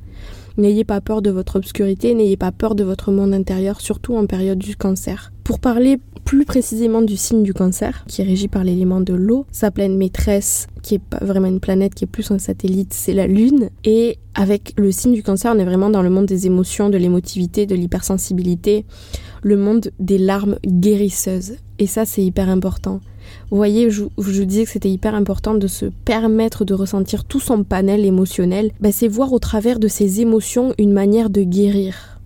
N'ayez 0.56 0.84
pas 0.84 1.02
peur 1.02 1.20
de 1.20 1.30
votre 1.30 1.56
obscurité, 1.56 2.14
n'ayez 2.14 2.38
pas 2.38 2.52
peur 2.52 2.74
de 2.74 2.84
votre 2.84 3.12
monde 3.12 3.34
intérieur, 3.34 3.80
surtout 3.82 4.16
en 4.16 4.24
période 4.24 4.58
du 4.58 4.76
cancer. 4.76 5.30
Pour 5.46 5.60
parler 5.60 6.00
plus 6.24 6.44
précisément 6.44 7.02
du 7.02 7.16
signe 7.16 7.44
du 7.44 7.54
cancer, 7.54 8.04
qui 8.08 8.20
est 8.20 8.24
régi 8.24 8.48
par 8.48 8.64
l'élément 8.64 9.00
de 9.00 9.14
l'eau. 9.14 9.46
Sa 9.52 9.70
pleine 9.70 9.96
maîtresse, 9.96 10.66
qui 10.82 10.96
est 10.96 10.98
pas 10.98 11.24
vraiment 11.24 11.46
une 11.46 11.60
planète, 11.60 11.94
qui 11.94 12.02
est 12.02 12.08
plus 12.08 12.32
un 12.32 12.40
satellite, 12.40 12.92
c'est 12.92 13.12
la 13.12 13.28
Lune. 13.28 13.70
Et 13.84 14.18
avec 14.34 14.74
le 14.76 14.90
signe 14.90 15.12
du 15.12 15.22
cancer, 15.22 15.52
on 15.54 15.58
est 15.60 15.64
vraiment 15.64 15.88
dans 15.88 16.02
le 16.02 16.10
monde 16.10 16.26
des 16.26 16.46
émotions, 16.46 16.90
de 16.90 16.98
l'émotivité, 16.98 17.64
de 17.64 17.76
l'hypersensibilité, 17.76 18.86
le 19.44 19.56
monde 19.56 19.92
des 20.00 20.18
larmes 20.18 20.58
guérisseuses. 20.66 21.58
Et 21.78 21.86
ça, 21.86 22.04
c'est 22.06 22.24
hyper 22.24 22.48
important. 22.48 22.98
Vous 23.52 23.56
voyez, 23.56 23.88
je, 23.88 24.02
vous 24.16 24.44
disais 24.44 24.64
que 24.64 24.70
c'était 24.70 24.90
hyper 24.90 25.14
important 25.14 25.54
de 25.54 25.68
se 25.68 25.86
permettre 26.04 26.64
de 26.64 26.74
ressentir 26.74 27.24
tout 27.24 27.38
son 27.38 27.62
panel 27.62 28.04
émotionnel. 28.04 28.72
Ben, 28.80 28.90
c'est 28.90 29.06
voir 29.06 29.32
au 29.32 29.38
travers 29.38 29.78
de 29.78 29.86
ces 29.86 30.20
émotions 30.20 30.74
une 30.76 30.92
manière 30.92 31.30
de 31.30 31.44
guérir. 31.44 32.18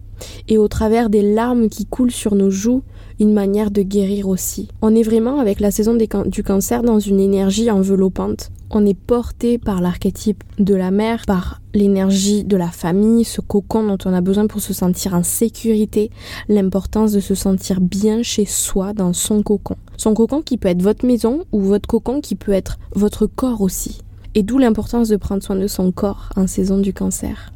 Et 0.48 0.56
au 0.56 0.68
travers 0.68 1.10
des 1.10 1.34
larmes 1.34 1.68
qui 1.68 1.84
coulent 1.84 2.10
sur 2.10 2.34
nos 2.34 2.50
joues, 2.50 2.82
une 3.20 3.34
manière 3.34 3.70
de 3.70 3.82
guérir 3.82 4.28
aussi. 4.28 4.68
On 4.80 4.94
est 4.94 5.02
vraiment 5.02 5.38
avec 5.38 5.60
la 5.60 5.70
saison 5.70 5.94
du 5.94 6.42
cancer 6.42 6.82
dans 6.82 6.98
une 6.98 7.20
énergie 7.20 7.70
enveloppante. 7.70 8.50
On 8.70 8.86
est 8.86 8.98
porté 8.98 9.58
par 9.58 9.82
l'archétype 9.82 10.42
de 10.58 10.74
la 10.74 10.90
mère, 10.90 11.24
par 11.26 11.60
l'énergie 11.74 12.44
de 12.44 12.56
la 12.56 12.68
famille, 12.68 13.24
ce 13.24 13.42
cocon 13.42 13.84
dont 13.86 13.98
on 14.06 14.14
a 14.14 14.22
besoin 14.22 14.46
pour 14.46 14.62
se 14.62 14.72
sentir 14.72 15.14
en 15.14 15.22
sécurité, 15.22 16.10
l'importance 16.48 17.12
de 17.12 17.20
se 17.20 17.34
sentir 17.34 17.80
bien 17.80 18.22
chez 18.22 18.46
soi 18.46 18.94
dans 18.94 19.12
son 19.12 19.42
cocon. 19.42 19.76
Son 19.98 20.14
cocon 20.14 20.40
qui 20.40 20.56
peut 20.56 20.68
être 20.68 20.82
votre 20.82 21.04
maison 21.04 21.44
ou 21.52 21.60
votre 21.60 21.86
cocon 21.86 22.22
qui 22.22 22.36
peut 22.36 22.52
être 22.52 22.78
votre 22.94 23.26
corps 23.26 23.60
aussi. 23.60 24.00
Et 24.34 24.42
d'où 24.42 24.56
l'importance 24.56 25.08
de 25.08 25.16
prendre 25.16 25.42
soin 25.42 25.56
de 25.56 25.66
son 25.66 25.92
corps 25.92 26.30
en 26.36 26.46
saison 26.46 26.78
du 26.78 26.94
cancer. 26.94 27.52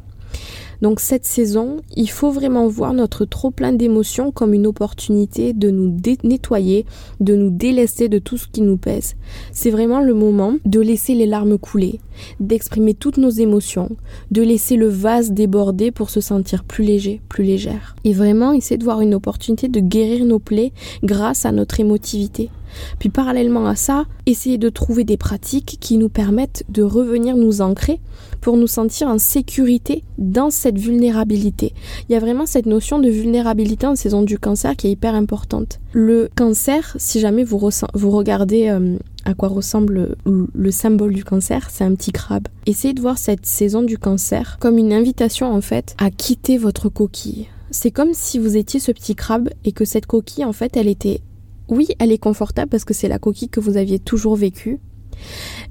Donc 0.84 1.00
cette 1.00 1.24
saison, 1.24 1.78
il 1.96 2.10
faut 2.10 2.30
vraiment 2.30 2.68
voir 2.68 2.92
notre 2.92 3.24
trop 3.24 3.50
plein 3.50 3.72
d'émotions 3.72 4.32
comme 4.32 4.52
une 4.52 4.66
opportunité 4.66 5.54
de 5.54 5.70
nous 5.70 5.96
nettoyer, 6.24 6.84
de 7.20 7.34
nous 7.34 7.48
délester 7.48 8.10
de 8.10 8.18
tout 8.18 8.36
ce 8.36 8.48
qui 8.48 8.60
nous 8.60 8.76
pèse. 8.76 9.14
C'est 9.50 9.70
vraiment 9.70 10.00
le 10.00 10.12
moment 10.12 10.56
de 10.66 10.80
laisser 10.80 11.14
les 11.14 11.24
larmes 11.24 11.56
couler, 11.56 12.00
d'exprimer 12.38 12.92
toutes 12.92 13.16
nos 13.16 13.30
émotions, 13.30 13.96
de 14.30 14.42
laisser 14.42 14.76
le 14.76 14.88
vase 14.88 15.32
déborder 15.32 15.90
pour 15.90 16.10
se 16.10 16.20
sentir 16.20 16.64
plus 16.64 16.84
léger, 16.84 17.22
plus 17.30 17.44
légère. 17.44 17.96
Et 18.04 18.12
vraiment 18.12 18.52
essayer 18.52 18.76
de 18.76 18.84
voir 18.84 19.00
une 19.00 19.14
opportunité 19.14 19.68
de 19.68 19.80
guérir 19.80 20.26
nos 20.26 20.38
plaies 20.38 20.74
grâce 21.02 21.46
à 21.46 21.52
notre 21.52 21.80
émotivité. 21.80 22.50
Puis 22.98 23.08
parallèlement 23.08 23.66
à 23.66 23.76
ça, 23.76 24.04
essayer 24.26 24.58
de 24.58 24.68
trouver 24.68 25.04
des 25.04 25.16
pratiques 25.16 25.78
qui 25.80 25.96
nous 25.96 26.08
permettent 26.08 26.64
de 26.68 26.82
revenir 26.82 27.36
nous 27.36 27.60
ancrer 27.60 28.00
pour 28.40 28.56
nous 28.56 28.66
sentir 28.66 29.08
en 29.08 29.18
sécurité 29.18 30.04
dans 30.18 30.50
cette 30.50 30.78
vulnérabilité. 30.78 31.72
Il 32.08 32.12
y 32.12 32.16
a 32.16 32.20
vraiment 32.20 32.46
cette 32.46 32.66
notion 32.66 32.98
de 32.98 33.08
vulnérabilité 33.08 33.86
en 33.86 33.96
saison 33.96 34.22
du 34.22 34.38
cancer 34.38 34.76
qui 34.76 34.88
est 34.88 34.92
hyper 34.92 35.14
importante. 35.14 35.80
Le 35.92 36.28
cancer, 36.36 36.94
si 36.98 37.20
jamais 37.20 37.44
vous, 37.44 37.58
regardez 37.58 38.68
euh, 38.68 38.96
à 39.24 39.34
quoi 39.34 39.48
ressemble 39.48 40.16
le 40.26 40.70
symbole 40.70 41.14
du 41.14 41.24
cancer, 41.24 41.68
c'est 41.70 41.84
un 41.84 41.94
petit 41.94 42.12
crabe. 42.12 42.48
Essayez 42.66 42.94
de 42.94 43.00
voir 43.00 43.18
cette 43.18 43.46
saison 43.46 43.82
du 43.82 43.98
cancer 43.98 44.58
comme 44.60 44.78
une 44.78 44.92
invitation 44.92 45.52
en 45.52 45.60
fait 45.60 45.94
à 45.98 46.10
quitter 46.10 46.58
votre 46.58 46.88
coquille. 46.88 47.48
C'est 47.70 47.90
comme 47.90 48.12
si 48.12 48.38
vous 48.38 48.56
étiez 48.56 48.78
ce 48.80 48.92
petit 48.92 49.14
crabe 49.14 49.50
et 49.64 49.72
que 49.72 49.84
cette 49.84 50.06
coquille 50.06 50.44
en 50.44 50.52
fait 50.52 50.76
elle 50.76 50.88
était 50.88 51.20
oui, 51.68 51.88
elle 51.98 52.12
est 52.12 52.18
confortable 52.18 52.68
parce 52.68 52.84
que 52.84 52.94
c'est 52.94 53.08
la 53.08 53.18
coquille 53.18 53.48
que 53.48 53.60
vous 53.60 53.76
aviez 53.76 53.98
toujours 53.98 54.36
vécue. 54.36 54.78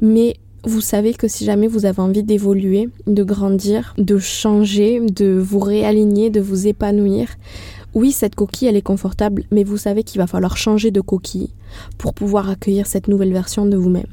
Mais 0.02 0.36
vous 0.64 0.82
savez 0.82 1.14
que 1.14 1.28
si 1.28 1.46
jamais 1.46 1.68
vous 1.68 1.86
avez 1.86 2.00
envie 2.00 2.24
d'évoluer, 2.24 2.90
de 3.06 3.24
grandir, 3.24 3.94
de 3.98 4.18
changer, 4.18 5.02
de 5.02 5.38
vous 5.38 5.60
réaligner, 5.60 6.30
de 6.30 6.40
vous 6.40 6.68
épanouir, 6.68 7.28
oui, 7.94 8.12
cette 8.12 8.36
coquille, 8.36 8.70
elle 8.70 8.78
est 8.78 8.82
confortable, 8.82 9.44
mais 9.52 9.64
vous 9.64 9.78
savez 9.78 10.04
qu'il 10.04 10.20
va 10.20 10.28
falloir 10.28 10.58
changer 10.58 10.90
de 10.90 11.02
coquille 11.02 11.52
pour 11.98 12.14
pouvoir 12.14 12.50
accueillir 12.50 12.88
cette 12.88 13.08
nouvelle 13.08 13.34
version 13.34 13.66
de 13.66 13.78
vous-même. 13.78 14.08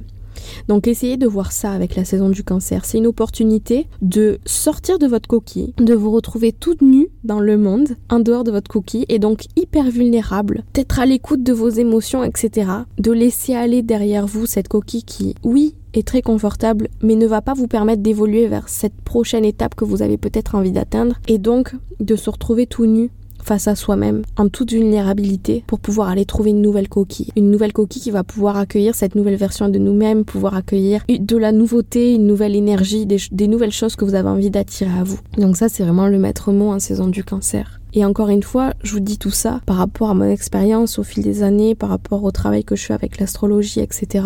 Donc 0.69 0.87
essayez 0.87 1.17
de 1.17 1.27
voir 1.27 1.53
ça 1.53 1.73
avec 1.73 1.97
la 1.97 2.05
saison 2.05 2.29
du 2.29 2.45
cancer. 2.45 2.85
C'est 2.85 2.99
une 2.99 3.07
opportunité 3.07 3.87
de 4.03 4.39
sortir 4.45 4.99
de 4.99 5.07
votre 5.07 5.29
coquille, 5.29 5.75
de 5.79 5.95
vous 5.95 6.11
retrouver 6.11 6.53
toute 6.53 6.83
nue 6.83 7.09
dans 7.25 7.41
le 7.41 7.57
monde, 7.57 7.89
en 8.09 8.21
dehors 8.21 8.45
de 8.45 8.51
votre 8.51 8.71
coquille, 8.71 9.07
et 9.09 9.19
donc 9.19 9.45
hyper 9.57 9.91
vulnérable, 9.91 10.65
d'être 10.75 11.01
à 11.01 11.07
l'écoute 11.07 11.43
de 11.43 11.53
vos 11.53 11.69
émotions, 11.69 12.25
etc. 12.25 12.71
De 12.99 13.13
laisser 13.13 13.55
aller 13.55 13.83
derrière 13.83 14.27
vous 14.27 14.47
cette 14.47 14.69
coquille 14.69 15.05
qui, 15.05 15.35
oui, 15.45 15.75
est 15.95 16.07
très 16.07 16.23
confortable, 16.23 16.89
mais 17.03 17.17
ne 17.17 17.27
va 17.27 17.43
pas 17.43 17.55
vous 17.55 17.67
permettre 17.67 18.03
d'évoluer 18.03 18.47
vers 18.47 18.69
cette 18.69 19.01
prochaine 19.03 19.45
étape 19.45 19.75
que 19.75 19.85
vous 19.85 20.03
avez 20.03 20.19
peut-être 20.19 20.55
envie 20.55 20.73
d'atteindre, 20.73 21.17
et 21.29 21.39
donc 21.39 21.75
de 21.99 22.17
se 22.17 22.31
retrouver 22.31 22.67
tout 22.67 22.87
nu 22.87 23.11
face 23.45 23.69
à 23.69 23.75
soi-même 23.75 24.23
en 24.37 24.49
toute 24.49 24.73
vulnérabilité 24.73 25.65
pour 25.67 25.81
pouvoir 25.81 26.09
aller 26.09 26.25
trouver 26.25 26.51
une 26.51 26.63
nouvelle 26.63 26.89
coquille. 26.89 27.31
Une 27.37 27.51
nouvelle 27.51 27.73
coquille 27.73 28.03
qui 28.03 28.11
va 28.11 28.25
pouvoir 28.25 28.57
accueillir 28.57 28.95
cette 28.95 29.15
nouvelle 29.15 29.37
version 29.37 29.69
de 29.69 29.79
nous-mêmes, 29.79 30.25
pouvoir 30.25 30.55
accueillir 30.55 31.03
de 31.09 31.37
la 31.37 31.53
nouveauté, 31.53 32.15
une 32.15 32.27
nouvelle 32.27 32.57
énergie, 32.57 33.07
des, 33.07 33.49
nouvelles 33.49 33.73
choses 33.73 33.97
que 33.97 34.05
vous 34.05 34.15
avez 34.15 34.29
envie 34.29 34.51
d'attirer 34.51 34.99
à 34.99 35.05
vous. 35.05 35.19
Donc 35.39 35.57
ça 35.57 35.69
c'est 35.69 35.83
vraiment 35.83 36.07
le 36.07 36.19
maître 36.19 36.53
mot 36.53 36.71
en 36.71 36.79
saison 36.79 37.09
du 37.09 37.25
cancer. 37.25 37.80
Et 37.93 38.05
encore 38.05 38.29
une 38.29 38.43
fois, 38.43 38.73
je 38.83 38.93
vous 38.93 39.01
dis 39.01 39.19
tout 39.19 39.31
ça 39.31 39.61
par 39.67 39.77
rapport 39.77 40.11
à 40.11 40.15
mon 40.15 40.29
expérience 40.29 40.99
au 40.99 41.03
fil 41.03 41.23
des 41.23 41.43
années, 41.43 41.75
par 41.75 41.89
rapport 41.89 42.23
au 42.25 42.31
travail 42.31 42.65
que 42.65 42.77
je 42.77 42.85
fais 42.85 42.95
avec 42.95 43.19
l'astrologie, 43.19 43.81
etc., 43.81 44.25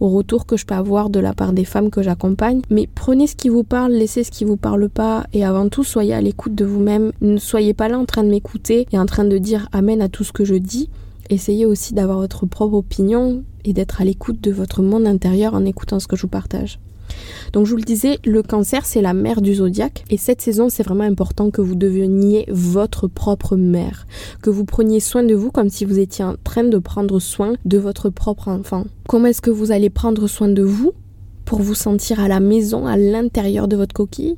au 0.00 0.08
retour 0.08 0.46
que 0.46 0.56
je 0.56 0.64
peux 0.64 0.74
avoir 0.74 1.10
de 1.10 1.20
la 1.20 1.34
part 1.34 1.52
des 1.52 1.64
femmes 1.64 1.90
que 1.90 2.02
j'accompagne. 2.02 2.62
Mais 2.70 2.88
prenez 2.92 3.26
ce 3.26 3.36
qui 3.36 3.48
vous 3.48 3.64
parle, 3.64 3.92
laissez 3.92 4.24
ce 4.24 4.30
qui 4.30 4.44
vous 4.44 4.56
parle 4.56 4.88
pas, 4.88 5.26
et 5.32 5.44
avant 5.44 5.68
tout, 5.68 5.84
soyez 5.84 6.14
à 6.14 6.20
l'écoute 6.20 6.54
de 6.54 6.64
vous-même. 6.64 7.12
Ne 7.20 7.38
soyez 7.38 7.74
pas 7.74 7.88
là 7.88 7.98
en 7.98 8.06
train 8.06 8.24
de 8.24 8.30
m'écouter 8.30 8.86
et 8.92 8.98
en 8.98 9.06
train 9.06 9.24
de 9.24 9.38
dire 9.38 9.68
amen 9.72 10.00
à 10.00 10.08
tout 10.08 10.24
ce 10.24 10.32
que 10.32 10.44
je 10.44 10.54
dis. 10.54 10.88
Essayez 11.30 11.66
aussi 11.66 11.94
d'avoir 11.94 12.18
votre 12.18 12.46
propre 12.46 12.76
opinion 12.76 13.42
et 13.64 13.72
d'être 13.72 14.00
à 14.00 14.04
l'écoute 14.04 14.40
de 14.40 14.50
votre 14.50 14.82
monde 14.82 15.06
intérieur 15.06 15.54
en 15.54 15.64
écoutant 15.64 16.00
ce 16.00 16.06
que 16.06 16.16
je 16.16 16.22
vous 16.22 16.28
partage. 16.28 16.78
Donc 17.52 17.66
je 17.66 17.72
vous 17.72 17.76
le 17.76 17.82
disais, 17.82 18.18
le 18.24 18.42
cancer 18.42 18.86
c'est 18.86 19.02
la 19.02 19.14
mère 19.14 19.42
du 19.42 19.54
zodiaque. 19.54 20.04
Et 20.10 20.16
cette 20.16 20.40
saison 20.40 20.68
c'est 20.68 20.82
vraiment 20.82 21.04
important 21.04 21.50
que 21.50 21.60
vous 21.60 21.74
deveniez 21.74 22.46
votre 22.48 23.08
propre 23.08 23.56
mère, 23.56 24.06
que 24.42 24.50
vous 24.50 24.64
preniez 24.64 25.00
soin 25.00 25.22
de 25.22 25.34
vous 25.34 25.50
comme 25.50 25.68
si 25.68 25.84
vous 25.84 25.98
étiez 25.98 26.24
en 26.24 26.36
train 26.42 26.64
de 26.64 26.78
prendre 26.78 27.20
soin 27.20 27.54
de 27.64 27.78
votre 27.78 28.08
propre 28.10 28.48
enfant. 28.48 28.84
Comment 29.08 29.26
est-ce 29.26 29.42
que 29.42 29.50
vous 29.50 29.70
allez 29.70 29.90
prendre 29.90 30.26
soin 30.26 30.48
de 30.48 30.62
vous 30.62 30.92
pour 31.44 31.60
vous 31.60 31.74
sentir 31.74 32.20
à 32.20 32.28
la 32.28 32.40
maison, 32.40 32.86
à 32.86 32.96
l'intérieur 32.96 33.68
de 33.68 33.76
votre 33.76 33.94
coquille? 33.94 34.36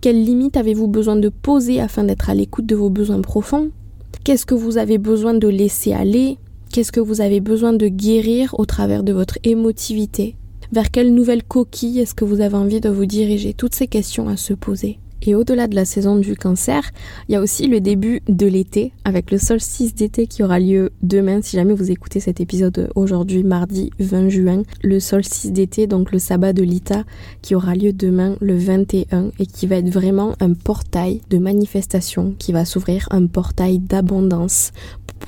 Quelles 0.00 0.24
limites 0.24 0.56
avez-vous 0.56 0.88
besoin 0.88 1.16
de 1.16 1.28
poser 1.28 1.80
afin 1.80 2.04
d'être 2.04 2.30
à 2.30 2.34
l'écoute 2.34 2.66
de 2.66 2.74
vos 2.74 2.90
besoins 2.90 3.20
profonds? 3.20 3.70
Qu'est-ce 4.24 4.46
que 4.46 4.54
vous 4.54 4.78
avez 4.78 4.98
besoin 4.98 5.34
de 5.34 5.48
laisser 5.48 5.92
aller? 5.92 6.38
Qu'est-ce 6.72 6.92
que 6.92 7.00
vous 7.00 7.20
avez 7.20 7.40
besoin 7.40 7.72
de 7.72 7.88
guérir 7.88 8.54
au 8.58 8.64
travers 8.64 9.02
de 9.02 9.12
votre 9.12 9.38
émotivité? 9.44 10.36
Vers 10.72 10.90
quelle 10.90 11.14
nouvelle 11.14 11.42
coquille 11.42 12.00
est-ce 12.00 12.14
que 12.14 12.24
vous 12.24 12.40
avez 12.40 12.56
envie 12.56 12.80
de 12.80 12.88
vous 12.88 13.06
diriger? 13.06 13.54
Toutes 13.54 13.74
ces 13.74 13.86
questions 13.86 14.28
à 14.28 14.36
se 14.36 14.54
poser. 14.54 14.98
Et 15.22 15.34
au-delà 15.34 15.66
de 15.66 15.74
la 15.74 15.84
saison 15.84 16.16
du 16.16 16.36
cancer, 16.36 16.92
il 17.28 17.32
y 17.32 17.34
a 17.34 17.40
aussi 17.40 17.66
le 17.66 17.80
début 17.80 18.22
de 18.28 18.46
l'été, 18.46 18.92
avec 19.04 19.32
le 19.32 19.38
solstice 19.38 19.94
d'été 19.94 20.28
qui 20.28 20.44
aura 20.44 20.60
lieu 20.60 20.90
demain, 21.02 21.40
si 21.42 21.56
jamais 21.56 21.74
vous 21.74 21.90
écoutez 21.90 22.20
cet 22.20 22.40
épisode 22.40 22.88
aujourd'hui, 22.94 23.42
mardi 23.42 23.90
20 23.98 24.28
juin. 24.28 24.62
Le 24.82 25.00
solstice 25.00 25.50
d'été, 25.50 25.88
donc 25.88 26.12
le 26.12 26.20
sabbat 26.20 26.52
de 26.52 26.62
l'Ita, 26.62 27.02
qui 27.42 27.56
aura 27.56 27.74
lieu 27.74 27.92
demain 27.92 28.36
le 28.40 28.56
21 28.56 29.32
et 29.40 29.46
qui 29.46 29.66
va 29.66 29.76
être 29.76 29.90
vraiment 29.90 30.34
un 30.38 30.52
portail 30.52 31.20
de 31.30 31.38
manifestation, 31.38 32.34
qui 32.38 32.52
va 32.52 32.64
s'ouvrir 32.64 33.08
un 33.10 33.26
portail 33.26 33.80
d'abondance 33.80 34.70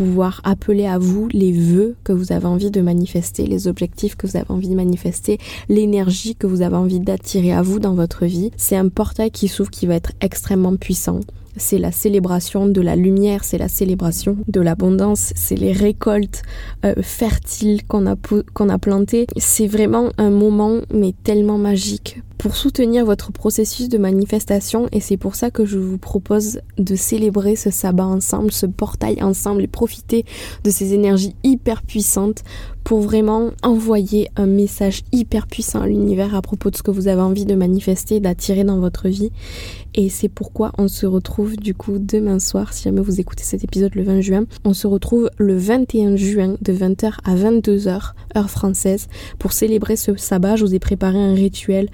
pouvoir 0.01 0.41
appeler 0.45 0.87
à 0.87 0.97
vous 0.97 1.29
les 1.31 1.53
vœux 1.53 1.95
que 2.05 2.15
vous 2.15 2.33
avez 2.33 2.47
envie 2.47 2.71
de 2.71 2.81
manifester, 2.81 3.47
les 3.47 3.69
objectifs 3.69 4.17
que 4.17 4.27
vous 4.27 4.39
avez 4.39 4.51
envie 4.51 4.71
de 4.71 4.75
manifester, 4.75 5.37
l'énergie 5.69 6.37
que 6.37 6.47
vous 6.47 6.63
avez 6.63 6.77
envie 6.77 7.01
d'attirer 7.01 7.53
à 7.53 7.61
vous 7.61 7.81
dans 7.81 7.93
votre 7.93 8.25
vie. 8.25 8.51
C'est 8.57 8.77
un 8.77 8.89
portail 8.89 9.31
qui 9.31 9.47
s'ouvre 9.47 9.69
qui 9.69 9.87
va 9.87 9.97
être 9.97 10.13
extrêmement 10.23 10.75
puissant. 10.77 11.21
C'est 11.59 11.77
la 11.77 11.93
célébration 11.93 12.67
de 12.67 12.81
la 12.81 12.97
lumière, 12.97 13.45
c'est 13.45 13.59
la 13.59 13.69
célébration 13.69 14.39
de 14.49 14.61
l'abondance, 14.63 15.35
c'est 15.37 15.57
les 15.57 15.73
récoltes 15.73 16.41
euh, 16.87 16.95
fertiles 17.03 17.85
qu'on 17.87 18.07
a, 18.07 18.17
qu'on 18.55 18.71
a 18.71 18.79
plantées. 18.79 19.27
C'est 19.37 19.67
vraiment 19.67 20.09
un 20.17 20.31
moment 20.31 20.81
mais 20.95 21.13
tellement 21.25 21.59
magique 21.59 22.23
pour 22.41 22.57
soutenir 22.57 23.05
votre 23.05 23.33
processus 23.33 23.91
de 23.91 23.99
manifestation 23.99 24.89
et 24.93 25.01
c'est 25.01 25.19
pour 25.19 25.35
ça 25.35 25.51
que 25.51 25.67
je 25.67 25.79
vous 25.79 25.99
propose 25.99 26.63
de 26.79 26.97
célébrer 26.97 27.55
ce 27.55 27.71
sabbat 27.71 28.07
ensemble, 28.07 28.51
ce 28.51 28.65
portail 28.65 29.23
ensemble 29.23 29.63
et 29.63 29.67
profiter 29.67 30.25
de 30.65 30.71
ces 30.71 30.95
énergies 30.95 31.37
hyper 31.45 31.83
puissantes 31.83 32.43
pour 32.83 33.03
vraiment 33.03 33.51
envoyer 33.63 34.31
un 34.37 34.47
message 34.47 35.03
hyper 35.13 35.47
puissant 35.49 35.83
à 35.83 35.87
l'univers 35.87 36.35
à 36.35 36.41
propos 36.41 36.71
de 36.71 36.77
ce 36.77 36.83
que 36.83 36.91
vous 36.91 37.09
avez 37.09 37.21
envie 37.21 37.45
de 37.45 37.55
manifester, 37.55 38.21
d'attirer 38.21 38.65
dans 38.65 38.81
votre 38.81 39.09
vie. 39.09 39.31
Et 39.95 40.09
c'est 40.09 40.31
pourquoi 40.31 40.73
on 40.79 40.89
se 40.89 41.05
retrouve 41.05 41.57
du 41.57 41.75
coup 41.75 41.99
demain 41.99 42.39
soir, 42.39 42.73
si 42.73 42.85
jamais 42.85 43.03
vous 43.03 43.21
écoutez 43.21 43.45
cet 43.45 43.65
épisode 43.65 43.95
le 43.95 44.03
20 44.03 44.21
juin, 44.23 44.45
on 44.65 44.73
se 44.73 44.87
retrouve 44.87 45.31
le 45.37 45.59
21 45.59 46.17
juin 46.17 46.57
de 46.63 46.73
20h 46.73 47.19
à 47.23 47.35
22h, 47.35 48.13
heure 48.37 48.51
française, 48.51 49.09
pour 49.39 49.53
célébrer 49.53 49.97
ce 49.97 50.17
sabbat. 50.17 50.57
Je 50.57 50.65
vous 50.65 50.75
ai 50.75 50.79
préparé 50.79 51.19
un 51.19 51.35
rituel 51.35 51.91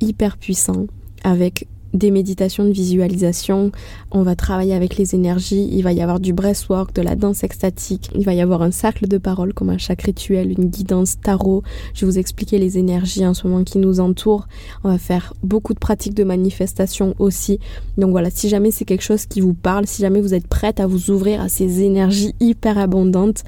hyper 0.00 0.36
puissant 0.36 0.86
avec 1.24 1.66
des 1.94 2.10
méditations 2.10 2.64
de 2.64 2.70
visualisation, 2.70 3.72
on 4.10 4.22
va 4.22 4.36
travailler 4.36 4.74
avec 4.74 4.96
les 4.96 5.14
énergies, 5.14 5.68
il 5.72 5.82
va 5.82 5.92
y 5.92 6.00
avoir 6.00 6.20
du 6.20 6.32
breathwork, 6.32 6.94
de 6.94 7.02
la 7.02 7.16
danse 7.16 7.44
extatique, 7.44 8.10
il 8.14 8.24
va 8.24 8.34
y 8.34 8.40
avoir 8.40 8.62
un 8.62 8.70
cercle 8.70 9.08
de 9.08 9.18
paroles 9.18 9.54
comme 9.54 9.70
à 9.70 9.78
chaque 9.78 10.02
rituel, 10.02 10.52
une 10.58 10.66
guidance 10.66 11.20
tarot, 11.20 11.62
je 11.94 12.04
vais 12.04 12.12
vous 12.12 12.18
expliquer 12.18 12.58
les 12.58 12.78
énergies 12.78 13.26
en 13.26 13.34
ce 13.34 13.46
moment 13.46 13.64
qui 13.64 13.78
nous 13.78 14.00
entourent, 14.00 14.48
on 14.84 14.90
va 14.90 14.98
faire 14.98 15.34
beaucoup 15.42 15.74
de 15.74 15.78
pratiques 15.78 16.14
de 16.14 16.24
manifestation 16.24 17.14
aussi. 17.18 17.58
Donc 17.96 18.10
voilà, 18.10 18.30
si 18.30 18.48
jamais 18.48 18.70
c'est 18.70 18.84
quelque 18.84 19.04
chose 19.04 19.26
qui 19.26 19.40
vous 19.40 19.54
parle, 19.54 19.86
si 19.86 20.02
jamais 20.02 20.20
vous 20.20 20.34
êtes 20.34 20.46
prête 20.46 20.80
à 20.80 20.86
vous 20.86 21.10
ouvrir 21.10 21.40
à 21.40 21.48
ces 21.48 21.82
énergies 21.82 22.34
hyper 22.40 22.78
abondantes, 22.78 23.44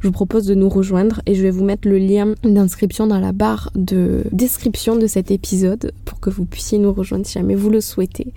je 0.00 0.08
vous 0.08 0.12
propose 0.12 0.46
de 0.46 0.54
nous 0.54 0.68
rejoindre 0.68 1.20
et 1.26 1.34
je 1.34 1.42
vais 1.42 1.50
vous 1.50 1.64
mettre 1.64 1.88
le 1.88 1.98
lien 1.98 2.34
d'inscription 2.42 3.06
dans 3.06 3.20
la 3.20 3.32
barre 3.32 3.70
de 3.74 4.24
description 4.32 4.96
de 4.96 5.06
cet 5.06 5.30
épisode 5.30 5.92
pour 6.04 6.20
que 6.20 6.30
vous 6.30 6.44
puissiez 6.44 6.78
nous 6.78 6.92
rejoindre 6.92 7.26
si 7.26 7.34
jamais 7.34 7.54
vous 7.54 7.70
le 7.70 7.80
souhaitez. 7.84 8.32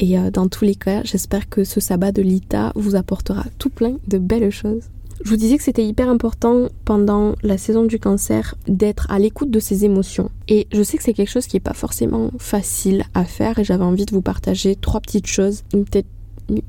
Et 0.00 0.18
euh, 0.18 0.30
dans 0.30 0.48
tous 0.48 0.64
les 0.64 0.74
cas, 0.74 1.02
j'espère 1.04 1.48
que 1.48 1.64
ce 1.64 1.80
sabbat 1.80 2.12
de 2.12 2.22
Lita 2.22 2.72
vous 2.74 2.94
apportera 2.94 3.44
tout 3.58 3.70
plein 3.70 3.96
de 4.08 4.18
belles 4.18 4.50
choses. 4.50 4.84
Je 5.24 5.30
vous 5.30 5.36
disais 5.36 5.56
que 5.56 5.62
c'était 5.62 5.86
hyper 5.86 6.08
important 6.08 6.68
pendant 6.84 7.34
la 7.42 7.56
saison 7.56 7.84
du 7.84 8.00
cancer 8.00 8.56
d'être 8.66 9.06
à 9.08 9.20
l'écoute 9.20 9.50
de 9.50 9.60
ses 9.60 9.84
émotions. 9.84 10.30
Et 10.48 10.66
je 10.72 10.82
sais 10.82 10.96
que 10.96 11.04
c'est 11.04 11.12
quelque 11.12 11.30
chose 11.30 11.46
qui 11.46 11.56
n'est 11.56 11.60
pas 11.60 11.74
forcément 11.74 12.30
facile 12.38 13.04
à 13.14 13.24
faire 13.24 13.58
et 13.58 13.64
j'avais 13.64 13.84
envie 13.84 14.06
de 14.06 14.12
vous 14.12 14.22
partager 14.22 14.74
trois 14.74 15.00
petites 15.00 15.28
choses, 15.28 15.62
peut-être 15.70 16.08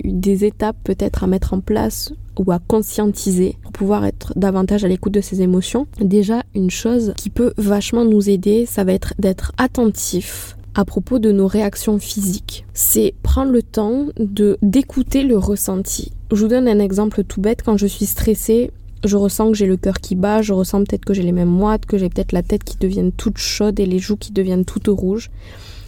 des 0.04 0.46
étapes 0.46 0.78
peut-être 0.84 1.24
à 1.24 1.28
mettre 1.28 1.54
en 1.54 1.60
place 1.60 2.14
ou 2.38 2.52
à 2.52 2.60
conscientiser 2.60 3.58
pour 3.64 3.72
pouvoir 3.72 4.06
être 4.06 4.34
davantage 4.36 4.84
à 4.84 4.88
l'écoute 4.88 5.14
de 5.14 5.22
ses 5.22 5.42
émotions. 5.42 5.88
Déjà, 6.00 6.44
une 6.56 6.72
chose 6.72 7.14
qui 7.18 7.30
peut 7.30 7.54
vachement 7.58 8.06
nous 8.06 8.30
aider, 8.30 8.66
ça 8.66 8.84
va 8.84 8.94
être 8.94 9.14
d'être 9.20 9.52
attentif 9.58 10.58
à 10.76 10.86
propos 10.86 11.20
de 11.20 11.32
nos 11.32 11.48
réactions 11.48 12.00
physiques. 12.00 12.66
C'est 12.74 13.14
prendre 13.24 13.52
le 13.52 13.64
temps 13.64 14.08
de 14.18 14.58
d'écouter 14.62 15.24
le 15.24 15.38
ressenti. 15.38 16.12
Je 16.32 16.42
vous 16.42 16.48
donne 16.48 16.68
un 16.68 16.80
exemple 16.80 17.24
tout 17.24 17.42
bête. 17.42 17.62
Quand 17.64 17.78
je 17.78 17.88
suis 17.88 18.06
stressée, 18.06 18.72
je 19.04 19.18
ressens 19.18 19.52
que 19.52 19.58
j'ai 19.58 19.66
le 19.66 19.78
cœur 19.78 20.00
qui 20.00 20.16
bat, 20.16 20.42
je 20.42 20.54
ressens 20.54 20.84
peut-être 20.84 21.06
que 21.06 21.14
j'ai 21.14 21.24
les 21.24 21.32
mêmes 21.32 21.50
moites, 21.50 21.86
que 21.86 21.98
j'ai 21.98 22.10
peut-être 22.10 22.32
la 22.32 22.44
tête 22.44 22.64
qui 22.64 22.78
devient 22.78 23.12
toute 23.16 23.38
chaude 23.38 23.80
et 23.80 23.86
les 23.86 24.00
joues 24.00 24.18
qui 24.18 24.32
deviennent 24.32 24.66
toutes 24.66 24.88
rouges. 24.88 25.30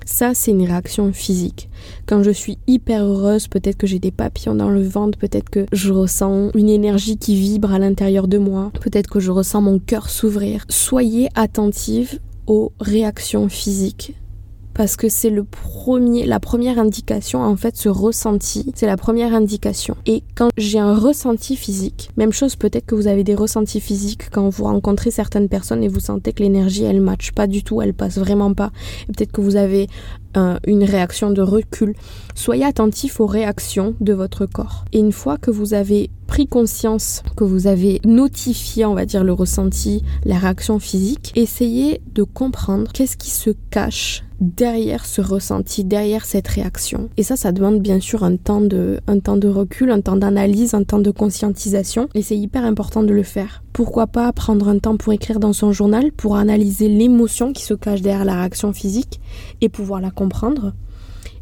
Ça, 0.08 0.36
c'est 0.36 0.52
une 0.52 0.62
réaction 0.62 1.12
physique. 1.14 1.68
Quand 2.06 2.22
je 2.22 2.30
suis 2.30 2.60
hyper 2.68 3.04
heureuse, 3.04 3.48
peut-être 3.48 3.78
que 3.78 3.88
j'ai 3.88 3.98
des 3.98 4.12
papillons 4.12 4.54
dans 4.54 4.70
le 4.70 4.84
ventre, 4.84 5.18
peut-être 5.18 5.50
que 5.50 5.66
je 5.72 5.92
ressens 5.92 6.52
une 6.54 6.70
énergie 6.70 7.18
qui 7.18 7.36
vibre 7.36 7.74
à 7.74 7.80
l'intérieur 7.80 8.28
de 8.28 8.38
moi, 8.38 8.72
peut-être 8.82 9.10
que 9.10 9.20
je 9.20 9.32
ressens 9.32 9.62
mon 9.62 9.80
cœur 9.80 10.12
s'ouvrir. 10.12 10.66
Soyez 10.70 11.30
attentive 11.34 12.20
aux 12.46 12.72
réactions 12.80 13.50
physiques 13.50 14.14
parce 14.76 14.98
que 14.98 15.08
c'est 15.08 15.32
la 15.32 16.40
première 16.40 16.78
indication, 16.80 17.42
en 17.42 17.56
fait, 17.56 17.78
ce 17.78 17.88
ressenti, 17.88 18.72
c'est 18.76 18.86
la 18.86 18.98
première 18.98 19.34
indication. 19.34 19.96
Et 20.06 20.22
quand 20.36 20.50
j'ai 20.58 20.80
un 20.80 20.96
ressenti 20.96 21.56
physique, 21.56 22.10
même 22.18 22.34
chose, 22.34 22.58
peut-être 22.58 22.86
que 22.86 22.94
vous 22.94 23.08
avez 23.08 23.24
des 23.24 23.36
ressentis 23.36 23.80
physiques 23.80 24.30
quand 24.32 24.50
vous 24.50 24.66
rencontrez 24.66 25.12
certaines 25.12 25.48
personnes 25.48 25.82
et 25.82 25.88
vous 25.88 26.02
sentez 26.02 26.34
que 26.34 26.44
l'énergie, 26.44 26.84
elle 26.84 27.00
matche 27.00 27.32
pas 27.32 27.48
du 27.48 27.64
tout, 27.64 27.82
elle 27.82 27.94
passe 27.94 28.18
vraiment 28.18 28.54
pas. 28.54 28.72
Peut-être 29.08 29.32
que 29.32 29.42
vous 29.42 29.56
avez 29.56 29.88
une 30.66 30.84
réaction 30.84 31.32
de 31.32 31.42
recul. 31.42 31.96
Soyez 32.34 32.66
attentif 32.66 33.20
aux 33.20 33.26
réactions 33.26 33.96
de 34.02 34.14
votre 34.14 34.46
corps. 34.46 34.86
Et 34.92 35.00
une 35.00 35.12
fois 35.12 35.38
que 35.38 35.52
vous 35.52 35.74
avez 35.74 36.10
pris 36.28 36.48
conscience, 36.48 37.24
que 37.36 37.44
vous 37.44 37.68
avez 37.68 38.02
notifié, 38.06 38.86
on 38.86 38.96
va 38.96 39.06
dire, 39.06 39.24
le 39.24 39.34
ressenti, 39.34 40.04
la 40.26 40.38
réaction 40.38 40.80
physique, 40.80 41.32
essayez 41.36 42.02
de 42.14 42.24
comprendre 42.24 42.92
qu'est-ce 42.92 43.18
qui 43.18 43.30
se 43.30 43.52
cache 43.70 44.24
derrière 44.42 45.06
ce 45.06 45.22
ressenti, 45.22 45.84
derrière 45.84 46.26
cette 46.26 46.48
réaction. 46.48 47.10
Et 47.18 47.24
ça, 47.24 47.36
ça 47.36 47.52
demande 47.52 47.82
bien 47.82 48.00
sûr 48.00 48.24
un 48.24 48.36
temps 48.36 48.62
de, 48.62 49.00
un 49.08 49.20
temps 49.20 49.38
de 49.38 49.48
recul, 49.48 49.92
un 49.92 50.02
temps 50.02 50.18
d'analyse, 50.18 50.74
un 50.74 50.84
temps 50.84 51.00
de 51.00 51.12
conscientisation. 51.12 52.10
Et 52.16 52.22
c'est 52.22 52.38
hyper 52.38 52.66
important 52.66 53.04
de 53.04 53.14
le 53.14 53.24
faire. 53.24 53.64
Pourquoi 53.76 54.08
pas 54.08 54.32
prendre 54.32 54.70
un 54.70 54.80
temps 54.80 54.96
pour 54.96 55.12
écrire 55.12 55.38
dans 55.38 55.52
son 55.52 55.74
journal, 55.74 56.14
pour 56.14 56.38
analyser 56.38 56.88
l'émotion 56.88 57.52
qui 57.52 57.62
se 57.64 57.74
cache 57.74 58.02
derrière 58.02 58.24
la 58.24 58.36
réaction 58.36 58.72
physique 58.72 59.20
et 59.60 59.68
pouvoir 59.68 60.00
la 60.00 60.12
comprendre. 60.12 60.72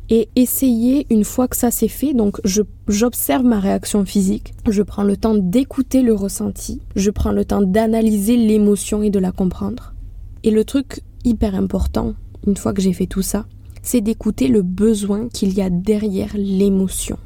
Et 0.10 0.30
essayer, 0.36 1.06
une 1.12 1.26
fois 1.26 1.48
que 1.48 1.56
ça 1.56 1.70
c'est 1.70 1.88
fait, 1.88 2.16
donc 2.16 2.42
j'observe 2.88 3.44
ma 3.44 3.60
réaction 3.60 4.04
physique, 4.04 4.56
je 4.68 4.82
prends 4.82 5.04
le 5.04 5.16
temps 5.16 5.36
d'écouter 5.36 6.02
le 6.02 6.16
ressenti, 6.16 6.82
je 6.96 7.12
prends 7.12 7.34
le 7.34 7.46
temps 7.46 7.62
d'analyser 7.62 8.36
l'émotion 8.36 9.04
et 9.04 9.12
de 9.12 9.20
la 9.20 9.32
comprendre. 9.32 9.94
Et 10.44 10.50
le 10.50 10.66
truc 10.66 11.02
hyper 11.24 11.54
important, 11.54 12.16
une 12.48 12.58
fois 12.58 12.74
que 12.74 12.82
j'ai 12.82 12.94
fait 12.94 13.06
tout 13.06 13.22
ça, 13.22 13.46
c'est 13.84 14.02
d'écouter 14.02 14.48
le 14.48 14.64
besoin 14.64 15.28
qu'il 15.30 15.54
y 15.54 15.62
a 15.62 15.70
derrière 15.70 16.32
l'émotion. 16.36 17.20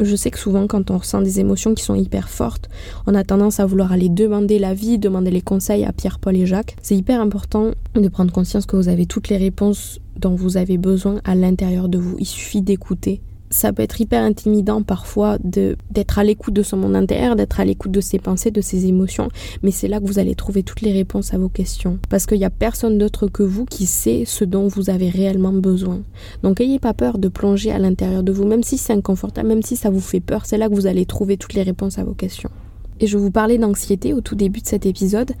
Je 0.00 0.16
sais 0.16 0.30
que 0.30 0.38
souvent 0.38 0.66
quand 0.66 0.90
on 0.90 0.98
ressent 0.98 1.20
des 1.20 1.40
émotions 1.40 1.74
qui 1.74 1.84
sont 1.84 1.94
hyper 1.94 2.28
fortes, 2.28 2.68
on 3.06 3.14
a 3.14 3.24
tendance 3.24 3.60
à 3.60 3.66
vouloir 3.66 3.92
aller 3.92 4.08
demander 4.08 4.58
l'avis, 4.58 4.98
demander 4.98 5.30
les 5.30 5.40
conseils 5.40 5.84
à 5.84 5.92
Pierre, 5.92 6.18
Paul 6.18 6.36
et 6.36 6.46
Jacques. 6.46 6.76
C'est 6.82 6.96
hyper 6.96 7.20
important 7.20 7.70
de 7.94 8.08
prendre 8.08 8.32
conscience 8.32 8.66
que 8.66 8.76
vous 8.76 8.88
avez 8.88 9.06
toutes 9.06 9.28
les 9.28 9.36
réponses 9.36 10.00
dont 10.16 10.34
vous 10.34 10.56
avez 10.56 10.78
besoin 10.78 11.20
à 11.24 11.34
l'intérieur 11.34 11.88
de 11.88 11.98
vous. 11.98 12.16
Il 12.18 12.26
suffit 12.26 12.62
d'écouter 12.62 13.20
ça 13.54 13.72
peut 13.72 13.82
être 13.82 14.00
hyper 14.00 14.22
intimidant 14.22 14.82
parfois 14.82 15.38
d'être 15.42 16.18
à 16.18 16.24
l'écoute 16.24 16.54
de 16.54 16.64
son 16.64 16.76
monde 16.76 16.96
intérieur, 16.96 17.36
d'être 17.36 17.60
à 17.60 17.64
l'écoute 17.64 17.92
de 17.92 18.00
ses 18.00 18.18
pensées, 18.18 18.50
de 18.50 18.60
ses 18.60 18.86
émotions, 18.86 19.28
mais 19.62 19.70
c'est 19.70 19.86
là 19.86 20.00
que 20.00 20.06
vous 20.06 20.18
allez 20.18 20.34
trouver 20.34 20.64
toutes 20.64 20.80
les 20.80 20.92
réponses 20.92 21.32
à 21.34 21.38
vos 21.38 21.48
questions 21.48 21.98
parce 22.10 22.26
qu'il 22.26 22.38
n'y 22.38 22.44
a 22.44 22.50
personne 22.50 22.98
d'autre 22.98 23.28
que 23.28 23.44
vous 23.44 23.64
qui 23.64 23.86
sait 23.86 24.24
ce 24.26 24.44
dont 24.44 24.66
vous 24.66 24.90
avez 24.90 25.08
réellement 25.08 25.52
besoin. 25.52 26.00
Donc 26.42 26.60
ayez 26.60 26.80
pas 26.80 26.94
peur 26.94 27.18
de 27.18 27.28
plonger 27.28 27.70
à 27.70 27.78
l'intérieur 27.78 28.24
de 28.24 28.32
vous 28.32 28.44
même 28.44 28.64
si 28.64 28.76
c'est 28.76 28.92
inconfortable, 28.92 29.48
même 29.48 29.62
si 29.62 29.76
ça 29.76 29.88
vous 29.88 30.00
fait 30.00 30.20
peur, 30.20 30.46
c'est 30.46 30.58
là 30.58 30.68
que 30.68 30.74
vous 30.74 30.88
allez 30.88 31.06
trouver 31.06 31.36
toutes 31.36 31.54
les 31.54 31.62
réponses 31.62 31.98
à 31.98 32.04
vos 32.04 32.14
questions. 32.14 32.50
Et 33.00 33.06
je 33.06 33.18
vous 33.18 33.30
parlais 33.30 33.58
d'anxiété 33.58 34.12
au 34.12 34.20
tout 34.20 34.34
début 34.34 34.60
de 34.60 34.66
cet 34.66 34.86
épisode. 34.86 35.32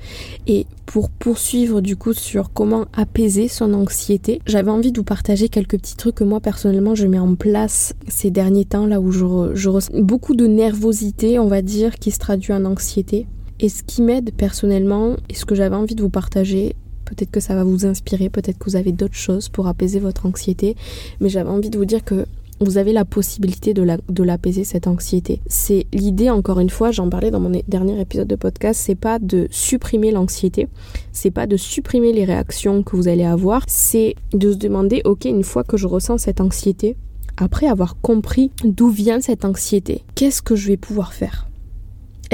Et 0.46 0.66
pour 0.86 1.10
poursuivre 1.10 1.80
du 1.80 1.96
coup 1.96 2.12
sur 2.12 2.52
comment 2.52 2.86
apaiser 2.92 3.48
son 3.48 3.74
anxiété, 3.74 4.40
j'avais 4.46 4.70
envie 4.70 4.92
de 4.92 4.98
vous 4.98 5.04
partager 5.04 5.48
quelques 5.48 5.78
petits 5.78 5.96
trucs 5.96 6.16
que 6.16 6.24
moi 6.24 6.40
personnellement 6.40 6.94
je 6.94 7.06
mets 7.06 7.18
en 7.18 7.34
place 7.34 7.94
ces 8.08 8.30
derniers 8.30 8.64
temps 8.64 8.86
là 8.86 9.00
où 9.00 9.10
je, 9.10 9.68
ressens 9.68 9.92
beaucoup 9.94 10.34
de 10.34 10.46
nervosité, 10.46 11.38
on 11.38 11.48
va 11.48 11.62
dire, 11.62 11.96
qui 11.96 12.10
se 12.10 12.18
traduit 12.18 12.52
en 12.52 12.64
anxiété. 12.64 13.26
Et 13.60 13.68
ce 13.68 13.82
qui 13.82 14.02
m'aide 14.02 14.32
personnellement 14.34 15.16
et 15.28 15.34
ce 15.34 15.44
que 15.44 15.54
j'avais 15.54 15.76
envie 15.76 15.94
de 15.94 16.02
vous 16.02 16.10
partager, 16.10 16.74
peut-être 17.04 17.30
que 17.30 17.40
ça 17.40 17.54
va 17.54 17.64
vous 17.64 17.86
inspirer, 17.86 18.28
peut-être 18.28 18.58
que 18.58 18.64
vous 18.64 18.76
avez 18.76 18.92
d'autres 18.92 19.14
choses 19.14 19.48
pour 19.48 19.68
apaiser 19.68 20.00
votre 20.00 20.26
anxiété, 20.26 20.76
mais 21.20 21.28
j'avais 21.28 21.50
envie 21.50 21.70
de 21.70 21.78
vous 21.78 21.84
dire 21.84 22.04
que 22.04 22.26
vous 22.60 22.78
avez 22.78 22.92
la 22.92 23.04
possibilité 23.04 23.74
de 23.74 24.22
l'apaiser 24.22 24.64
cette 24.64 24.86
anxiété. 24.86 25.40
C'est 25.46 25.86
l'idée, 25.92 26.30
encore 26.30 26.60
une 26.60 26.70
fois, 26.70 26.90
j'en 26.90 27.08
parlais 27.08 27.30
dans 27.30 27.40
mon 27.40 27.52
dernier 27.68 28.00
épisode 28.00 28.28
de 28.28 28.36
podcast, 28.36 28.80
c'est 28.84 28.94
pas 28.94 29.18
de 29.18 29.48
supprimer 29.50 30.10
l'anxiété, 30.10 30.68
c'est 31.12 31.30
pas 31.30 31.46
de 31.46 31.56
supprimer 31.56 32.12
les 32.12 32.24
réactions 32.24 32.82
que 32.82 32.96
vous 32.96 33.08
allez 33.08 33.24
avoir, 33.24 33.62
c'est 33.66 34.14
de 34.32 34.52
se 34.52 34.56
demander, 34.56 35.02
ok, 35.04 35.24
une 35.24 35.44
fois 35.44 35.64
que 35.64 35.76
je 35.76 35.86
ressens 35.86 36.18
cette 36.18 36.40
anxiété, 36.40 36.96
après 37.36 37.66
avoir 37.66 38.00
compris 38.00 38.50
d'où 38.64 38.88
vient 38.88 39.20
cette 39.20 39.44
anxiété, 39.44 40.04
qu'est-ce 40.14 40.42
que 40.42 40.54
je 40.54 40.68
vais 40.68 40.76
pouvoir 40.76 41.12
faire? 41.12 41.48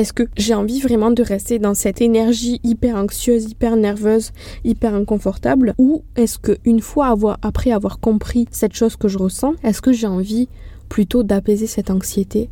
Est-ce 0.00 0.14
que 0.14 0.22
j'ai 0.34 0.54
envie 0.54 0.80
vraiment 0.80 1.10
de 1.10 1.22
rester 1.22 1.58
dans 1.58 1.74
cette 1.74 2.00
énergie 2.00 2.58
hyper 2.64 2.96
anxieuse, 2.96 3.50
hyper 3.50 3.76
nerveuse, 3.76 4.32
hyper 4.64 4.94
inconfortable? 4.94 5.74
Ou 5.76 6.04
est-ce 6.16 6.38
que 6.38 6.56
une 6.64 6.80
fois 6.80 7.08
avoir, 7.08 7.38
après 7.42 7.70
avoir 7.70 8.00
compris 8.00 8.46
cette 8.50 8.72
chose 8.72 8.96
que 8.96 9.08
je 9.08 9.18
ressens, 9.18 9.56
est-ce 9.62 9.82
que 9.82 9.92
j'ai 9.92 10.06
envie 10.06 10.48
plutôt 10.88 11.22
d'apaiser 11.22 11.66
cette 11.66 11.90
anxiété, 11.90 12.48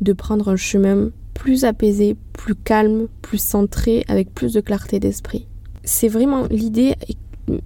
de 0.00 0.12
prendre 0.12 0.48
un 0.48 0.56
chemin 0.56 1.10
plus 1.34 1.64
apaisé, 1.64 2.16
plus 2.32 2.56
calme, 2.56 3.06
plus 3.22 3.38
centré, 3.38 4.04
avec 4.08 4.34
plus 4.34 4.52
de 4.52 4.60
clarté 4.60 4.98
d'esprit? 4.98 5.46
C'est 5.84 6.08
vraiment 6.08 6.46
l'idée 6.50 6.96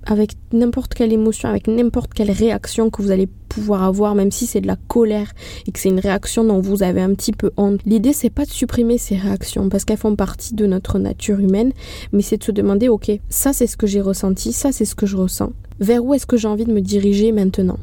avec 0.05 0.33
n'importe 0.53 0.95
quelle 0.95 1.13
émotion, 1.13 1.49
avec 1.49 1.67
n'importe 1.67 2.15
quelle 2.15 2.31
réaction 2.31 2.91
que 2.91 3.03
vous 3.03 3.11
allez 3.11 3.29
pouvoir 3.49 3.83
avoir, 3.83 4.15
même 4.15 4.31
si 4.31 4.47
c'est 4.47 4.61
de 4.61 4.67
la 4.67 4.77
colère 4.77 5.33
et 5.67 5.73
que 5.73 5.79
c'est 5.79 5.91
une 5.91 6.01
réaction 6.01 6.45
dont 6.45 6.61
vous 6.61 6.83
avez 6.83 7.01
un 7.01 7.15
petit 7.15 7.33
peu 7.33 7.51
honte. 7.57 7.81
L'idée, 7.85 8.13
c'est 8.13 8.31
pas 8.31 8.45
de 8.45 8.51
supprimer 8.51 8.99
ces 8.99 9.17
réactions 9.17 9.69
parce 9.69 9.85
qu'elles 9.85 9.99
font 9.99 10.17
partie 10.17 10.55
de 10.55 10.67
notre 10.67 10.99
nature 10.99 11.39
humaine, 11.39 11.73
mais 12.13 12.23
c'est 12.23 12.39
de 12.39 12.45
se 12.45 12.53
demander, 12.53 12.89
ok, 12.89 13.11
ça 13.29 13.53
c'est 13.53 13.67
ce 13.67 13.77
que 13.77 13.87
j'ai 13.87 14.01
ressenti, 14.01 14.53
ça 14.53 14.73
c'est 14.73 14.85
ce 14.85 14.95
que 14.95 15.07
je 15.07 15.17
ressens. 15.17 15.53
Vers 15.81 16.05
où 16.05 16.15
est-ce 16.15 16.27
que 16.27 16.37
j'ai 16.37 16.49
envie 16.49 16.65
de 16.65 16.73
me 16.73 16.81
diriger 16.81 17.33
maintenant? 17.33 17.79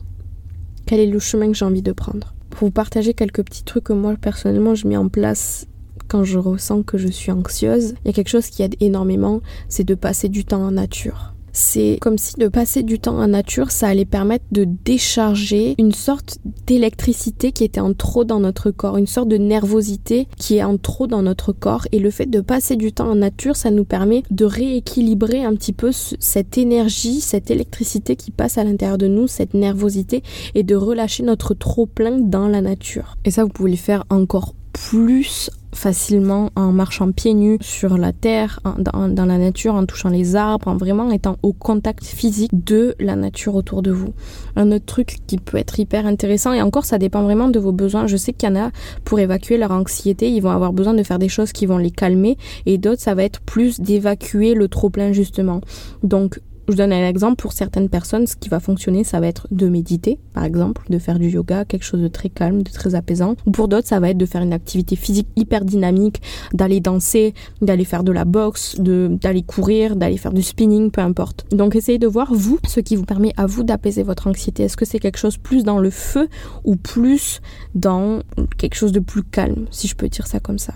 Quel 0.86 1.00
est 1.00 1.08
le 1.08 1.20
chemin 1.20 1.48
que 1.48 1.58
j'ai 1.58 1.66
envie 1.66 1.82
de 1.82 1.92
prendre? 1.92 2.34
Pour 2.50 2.68
vous 2.68 2.72
partager 2.72 3.14
quelques 3.14 3.44
petits 3.44 3.64
trucs 3.64 3.86
que 3.86 3.94
moi 3.94 4.16
personnellement 4.20 4.74
je 4.74 4.88
mets 4.88 4.98
en 4.98 5.08
place 5.08 5.68
quand 6.10 6.24
je 6.24 6.40
ressens 6.40 6.84
que 6.84 6.98
je 6.98 7.08
suis 7.08 7.32
anxieuse, 7.32 7.94
il 8.04 8.08
y 8.08 8.10
a 8.10 8.14
quelque 8.14 8.30
chose 8.30 8.48
qui 8.48 8.64
aide 8.64 8.76
énormément, 8.82 9.42
c'est 9.70 9.84
de 9.84 9.96
passer 9.96 10.28
du 10.28 10.44
temps 10.44 10.64
en 10.64 10.72
nature. 10.72 11.36
C'est 11.54 11.98
comme 12.02 12.18
si 12.18 12.36
de 12.36 12.48
passer 12.48 12.84
du 12.84 13.00
temps 13.00 13.18
en 13.18 13.28
nature, 13.28 13.72
ça 13.72 13.88
allait 13.88 14.06
permettre 14.06 14.46
de 14.52 14.66
décharger 14.66 15.76
une 15.78 15.92
sorte 15.92 16.40
d'électricité 16.68 17.52
qui 17.52 17.64
était 17.64 17.80
en 17.80 17.94
trop 17.94 18.24
dans 18.24 18.40
notre 18.40 18.72
corps, 18.72 18.98
une 18.98 19.08
sorte 19.08 19.30
de 19.30 19.38
nervosité 19.38 20.28
qui 20.38 20.58
est 20.58 20.64
en 20.64 20.78
trop 20.78 21.08
dans 21.08 21.22
notre 21.22 21.54
corps. 21.54 21.88
Et 21.92 22.00
le 22.00 22.12
fait 22.12 22.26
de 22.26 22.42
passer 22.42 22.76
du 22.76 22.92
temps 22.92 23.10
en 23.10 23.16
nature, 23.16 23.56
ça 23.56 23.72
nous 23.72 23.86
permet 23.86 24.24
de 24.32 24.46
rééquilibrer 24.46 25.44
un 25.44 25.56
petit 25.56 25.74
peu 25.74 25.92
cette 25.92 26.58
énergie, 26.58 27.22
cette 27.22 27.52
électricité 27.52 28.16
qui 28.16 28.32
passe 28.32 28.58
à 28.58 28.64
l'intérieur 28.64 28.98
de 28.98 29.08
nous, 29.08 29.28
cette 29.28 29.54
nervosité, 29.54 30.24
et 30.56 30.64
de 30.64 30.76
relâcher 30.76 31.24
notre 31.24 31.54
trop 31.54 31.86
plein 31.86 32.20
dans 32.20 32.48
la 32.48 32.62
nature. 32.62 33.18
Et 33.26 33.32
ça, 33.32 33.44
vous 33.44 33.50
pouvez 33.50 33.72
le 33.72 33.78
faire 33.78 34.04
encore 34.10 34.54
plus 34.74 35.50
facilement 35.74 36.50
en 36.56 36.72
marchant 36.72 37.12
pieds 37.12 37.34
nus 37.34 37.58
sur 37.62 37.98
la 37.98 38.12
terre, 38.14 38.60
dans, 38.78 39.26
la 39.26 39.38
nature, 39.38 39.76
en 39.76 39.86
touchant 39.86 40.10
les 40.10 40.36
arbres, 40.36 40.68
en 40.68 40.78
vraiment 40.78 41.12
étant 41.12 41.38
au 41.44 41.54
contact 41.54 42.04
physique 42.04 42.64
de 42.66 42.96
la 43.00 43.16
nature 43.16 43.56
autour 43.56 43.82
de 43.82 43.92
vous. 43.92 44.14
Un 44.56 44.72
autre 44.72 44.86
truc 44.86 45.18
qui 45.28 45.38
peut 45.38 45.58
être 45.58 45.80
hyper 45.80 46.06
intéressant, 46.06 46.54
et 46.54 46.62
encore 46.62 46.86
ça 46.86 46.98
dépend 46.98 47.24
vraiment 47.24 47.50
de 47.50 47.60
vos 47.60 47.72
besoins. 47.72 48.08
Je 48.08 48.18
sais 48.18 48.34
qu'il 48.34 48.50
y 48.50 48.52
en 48.52 48.56
a 48.56 48.72
pour 49.04 49.20
évacuer 49.20 49.58
leur 49.58 49.72
anxiété, 49.72 50.30
ils 50.30 50.42
vont 50.42 50.52
avoir 50.52 50.74
besoin 50.74 50.94
de 50.94 51.04
faire 51.04 51.20
des 51.20 51.30
choses 51.30 51.52
qui 51.52 51.66
vont 51.66 51.78
les 51.78 51.92
calmer, 51.92 52.38
et 52.66 52.78
d'autres 52.78 53.02
ça 53.02 53.16
va 53.16 53.24
être 53.24 53.42
plus 53.42 53.80
d'évacuer 53.80 54.54
le 54.54 54.68
trop 54.68 54.90
plein 54.90 55.12
justement. 55.12 55.62
Donc 56.04 56.40
je 56.72 56.76
donne 56.76 56.94
un 56.94 57.08
exemple 57.08 57.42
pour 57.42 57.54
certaines 57.54 57.90
personnes, 57.90 58.28
ce 58.28 58.36
qui 58.36 58.50
va 58.50 58.60
fonctionner, 58.60 59.04
ça 59.04 59.20
va 59.20 59.28
être 59.28 59.48
de 59.52 59.68
méditer, 59.68 60.20
par 60.34 60.44
exemple, 60.44 60.84
de 60.90 61.00
faire 61.00 61.20
du 61.20 61.30
yoga, 61.30 61.66
quelque 61.66 61.84
chose 61.84 62.02
de 62.02 62.08
très 62.08 62.30
calme, 62.30 62.64
de 62.64 62.72
très 62.72 62.96
apaisant. 62.96 63.36
Ou 63.46 63.52
pour 63.52 63.68
d'autres, 63.68 63.88
ça 63.88 64.00
va 64.00 64.10
être 64.10 64.18
de 64.18 64.26
faire 64.26 64.42
une 64.42 64.54
activité 64.54 64.96
physique 64.96 65.28
hyper 65.36 65.66
dynamique, 65.66 66.22
d'aller 66.54 66.80
danser, 66.80 67.34
d'aller 67.62 67.86
faire 67.86 68.04
de 68.04 68.12
la 68.12 68.26
boxe, 68.26 68.80
d'aller 68.80 69.44
courir, 69.44 69.96
d'aller 69.96 70.18
faire 70.18 70.34
du 70.34 70.42
spinning, 70.42 70.92
peu 70.92 71.02
importe. 71.02 71.46
Donc 71.52 71.76
essayez 71.76 72.00
de 72.00 72.08
voir, 72.08 72.34
vous, 72.34 72.60
ce 72.68 72.80
qui 72.80 72.96
vous 72.96 73.06
permet 73.06 73.34
à 73.38 73.46
vous 73.46 73.64
d'apaiser 73.64 74.04
votre 74.04 74.28
anxiété. 74.28 74.64
Est-ce 74.64 74.78
que 74.78 74.86
c'est 74.86 75.00
quelque 75.00 75.18
chose 75.18 75.38
plus 75.38 75.64
dans 75.64 75.80
le 75.80 75.90
feu 75.90 76.28
ou 76.64 76.76
plus 76.76 77.42
dans 77.76 78.22
quelque 78.58 78.76
chose 78.76 78.92
de 78.92 79.00
plus 79.00 79.24
calme, 79.24 79.66
si 79.72 79.88
je 79.88 79.96
peux 79.96 80.10
dire 80.10 80.28
ça 80.28 80.40
comme 80.40 80.60
ça? 80.60 80.74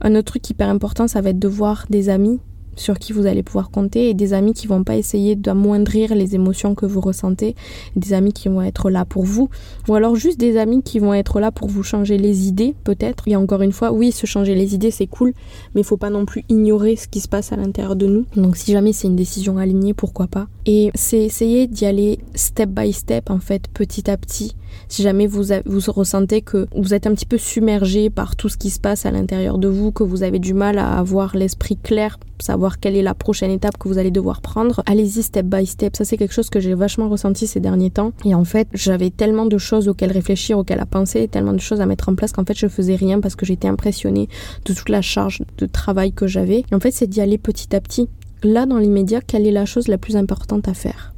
Un 0.00 0.14
autre 0.14 0.32
truc 0.32 0.48
hyper 0.50 0.68
important, 0.68 1.08
ça 1.08 1.20
va 1.20 1.30
être 1.30 1.38
de 1.38 1.48
voir 1.48 1.86
des 1.88 2.08
amis 2.08 2.40
sur 2.76 2.98
qui 2.98 3.12
vous 3.12 3.26
allez 3.26 3.42
pouvoir 3.42 3.70
compter 3.70 4.08
et 4.08 4.14
des 4.14 4.32
amis 4.32 4.52
qui 4.52 4.66
vont 4.66 4.84
pas 4.84 4.96
essayer 4.96 5.36
d'amoindrir 5.36 6.14
les 6.14 6.34
émotions 6.34 6.74
que 6.74 6.86
vous 6.86 7.00
ressentez, 7.00 7.54
des 7.96 8.12
amis 8.12 8.32
qui 8.32 8.48
vont 8.48 8.62
être 8.62 8.90
là 8.90 9.04
pour 9.04 9.24
vous 9.24 9.50
ou 9.88 9.94
alors 9.94 10.16
juste 10.16 10.38
des 10.38 10.56
amis 10.56 10.82
qui 10.82 10.98
vont 10.98 11.14
être 11.14 11.40
là 11.40 11.50
pour 11.50 11.68
vous 11.68 11.82
changer 11.82 12.18
les 12.18 12.48
idées 12.48 12.74
peut-être. 12.84 13.28
Et 13.28 13.36
encore 13.36 13.62
une 13.62 13.72
fois, 13.72 13.92
oui, 13.92 14.12
se 14.12 14.26
changer 14.26 14.54
les 14.54 14.74
idées 14.74 14.90
c'est 14.90 15.06
cool, 15.06 15.32
mais 15.74 15.82
il 15.82 15.84
faut 15.84 15.96
pas 15.96 16.10
non 16.10 16.24
plus 16.24 16.44
ignorer 16.48 16.96
ce 16.96 17.08
qui 17.08 17.20
se 17.20 17.28
passe 17.28 17.52
à 17.52 17.56
l'intérieur 17.56 17.96
de 17.96 18.06
nous. 18.06 18.24
Donc 18.36 18.56
si 18.56 18.72
jamais 18.72 18.92
c'est 18.92 19.08
une 19.08 19.16
décision 19.16 19.58
alignée, 19.58 19.94
pourquoi 19.94 20.26
pas 20.26 20.48
Et 20.66 20.90
c'est 20.94 21.22
essayer 21.22 21.66
d'y 21.66 21.86
aller 21.86 22.18
step 22.34 22.70
by 22.70 22.92
step 22.92 23.30
en 23.30 23.38
fait, 23.38 23.68
petit 23.72 24.10
à 24.10 24.16
petit. 24.16 24.54
Si 24.88 25.02
jamais 25.02 25.26
vous, 25.26 25.44
vous 25.66 25.92
ressentez 25.92 26.40
que 26.40 26.66
vous 26.74 26.94
êtes 26.94 27.06
un 27.06 27.14
petit 27.14 27.26
peu 27.26 27.36
submergé 27.38 28.08
par 28.08 28.36
tout 28.36 28.48
ce 28.48 28.56
qui 28.56 28.70
se 28.70 28.80
passe 28.80 29.04
à 29.04 29.10
l'intérieur 29.10 29.58
de 29.58 29.68
vous, 29.68 29.92
que 29.92 30.02
vous 30.02 30.22
avez 30.22 30.38
du 30.38 30.54
mal 30.54 30.78
à 30.78 30.98
avoir 30.98 31.36
l'esprit 31.36 31.76
clair 31.76 32.18
savoir 32.42 32.61
quelle 32.80 32.96
est 32.96 33.02
la 33.02 33.14
prochaine 33.14 33.50
étape 33.50 33.78
que 33.78 33.88
vous 33.88 33.98
allez 33.98 34.10
devoir 34.10 34.40
prendre. 34.40 34.82
Allez-y 34.86 35.22
step 35.22 35.46
by 35.46 35.66
step. 35.66 35.96
Ça, 35.96 36.04
c'est 36.04 36.16
quelque 36.16 36.34
chose 36.34 36.50
que 36.50 36.60
j'ai 36.60 36.74
vachement 36.74 37.08
ressenti 37.08 37.46
ces 37.46 37.60
derniers 37.60 37.90
temps. 37.90 38.12
Et 38.24 38.34
en 38.34 38.44
fait, 38.44 38.68
j'avais 38.72 39.10
tellement 39.10 39.46
de 39.46 39.58
choses 39.58 39.88
auxquelles 39.88 40.12
réfléchir, 40.12 40.58
auxquelles 40.58 40.82
penser, 40.90 41.28
tellement 41.28 41.52
de 41.52 41.60
choses 41.60 41.80
à 41.80 41.86
mettre 41.86 42.08
en 42.08 42.14
place 42.14 42.32
qu'en 42.32 42.44
fait, 42.44 42.56
je 42.56 42.66
faisais 42.66 42.96
rien 42.96 43.20
parce 43.20 43.36
que 43.36 43.46
j'étais 43.46 43.68
impressionnée 43.68 44.28
de 44.64 44.74
toute 44.74 44.88
la 44.88 45.02
charge 45.02 45.42
de 45.58 45.66
travail 45.66 46.12
que 46.12 46.26
j'avais. 46.26 46.64
En 46.72 46.80
fait, 46.80 46.90
c'est 46.90 47.06
d'y 47.06 47.20
aller 47.20 47.38
petit 47.38 47.74
à 47.74 47.80
petit. 47.80 48.08
Là, 48.42 48.66
dans 48.66 48.78
l'immédiat, 48.78 49.20
quelle 49.20 49.46
est 49.46 49.52
la 49.52 49.66
chose 49.66 49.88
la 49.88 49.98
plus 49.98 50.16
importante 50.16 50.68
à 50.68 50.74
faire? 50.74 51.11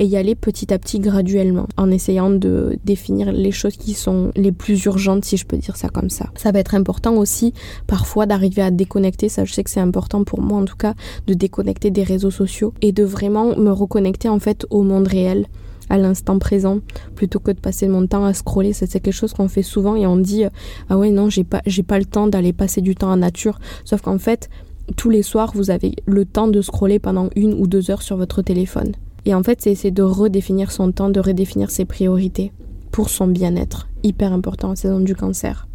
Et 0.00 0.06
y 0.06 0.16
aller 0.16 0.34
petit 0.34 0.72
à 0.72 0.78
petit 0.78 0.98
graduellement 0.98 1.68
en 1.76 1.90
essayant 1.90 2.30
de 2.30 2.78
définir 2.84 3.32
les 3.32 3.52
choses 3.52 3.76
qui 3.76 3.92
sont 3.92 4.32
les 4.34 4.50
plus 4.50 4.82
urgentes 4.86 5.26
si 5.26 5.36
je 5.36 5.46
peux 5.46 5.58
dire 5.58 5.76
ça 5.76 5.90
comme 5.90 6.08
ça. 6.08 6.30
Ça 6.36 6.50
va 6.50 6.58
être 6.58 6.74
important 6.74 7.14
aussi 7.16 7.52
parfois 7.86 8.24
d'arriver 8.24 8.62
à 8.62 8.70
déconnecter, 8.70 9.28
ça 9.28 9.44
je 9.44 9.52
sais 9.52 9.62
que 9.62 9.70
c'est 9.70 9.78
important 9.78 10.24
pour 10.24 10.40
moi 10.40 10.58
en 10.58 10.64
tout 10.64 10.76
cas, 10.76 10.94
de 11.26 11.34
déconnecter 11.34 11.90
des 11.90 12.02
réseaux 12.02 12.30
sociaux 12.30 12.72
et 12.80 12.92
de 12.92 13.04
vraiment 13.04 13.54
me 13.56 13.70
reconnecter 13.70 14.30
en 14.30 14.38
fait 14.40 14.66
au 14.70 14.82
monde 14.82 15.06
réel 15.06 15.46
à 15.90 15.98
l'instant 15.98 16.38
présent. 16.38 16.78
Plutôt 17.14 17.38
que 17.38 17.50
de 17.50 17.60
passer 17.60 17.86
mon 17.86 18.06
temps 18.06 18.24
à 18.24 18.32
scroller 18.32 18.72
c'est 18.72 18.88
quelque 18.88 19.12
chose 19.12 19.34
qu'on 19.34 19.48
fait 19.48 19.62
souvent 19.62 19.96
et 19.96 20.06
on 20.06 20.16
dit 20.16 20.44
ah 20.88 20.96
ouais 20.96 21.10
non 21.10 21.28
j'ai 21.28 21.44
pas 21.44 21.60
j'ai 21.66 21.82
pas 21.82 21.98
le 21.98 22.06
temps 22.06 22.26
d'aller 22.26 22.54
passer 22.54 22.80
du 22.80 22.94
temps 22.94 23.10
en 23.10 23.18
nature 23.18 23.58
sauf 23.84 24.00
qu'en 24.00 24.18
fait 24.18 24.48
tous 24.96 25.10
les 25.10 25.22
soirs 25.22 25.52
vous 25.54 25.70
avez 25.70 25.94
le 26.06 26.24
temps 26.24 26.48
de 26.48 26.62
scroller 26.62 26.98
pendant 26.98 27.28
une 27.36 27.52
ou 27.52 27.66
deux 27.66 27.90
heures 27.90 28.02
sur 28.02 28.16
votre 28.16 28.40
téléphone 28.40 28.92
et 29.30 29.34
en 29.34 29.44
fait, 29.44 29.62
c'est 29.62 29.70
essayer 29.70 29.92
de 29.92 30.02
redéfinir 30.02 30.72
son 30.72 30.90
temps, 30.90 31.08
de 31.08 31.20
redéfinir 31.20 31.70
ses 31.70 31.84
priorités 31.84 32.50
pour 32.90 33.08
son 33.10 33.28
bien-être. 33.28 33.88
Hyper 34.02 34.32
important 34.32 34.70
en 34.70 34.74
saison 34.74 34.98
du 34.98 35.14
cancer. 35.14 35.68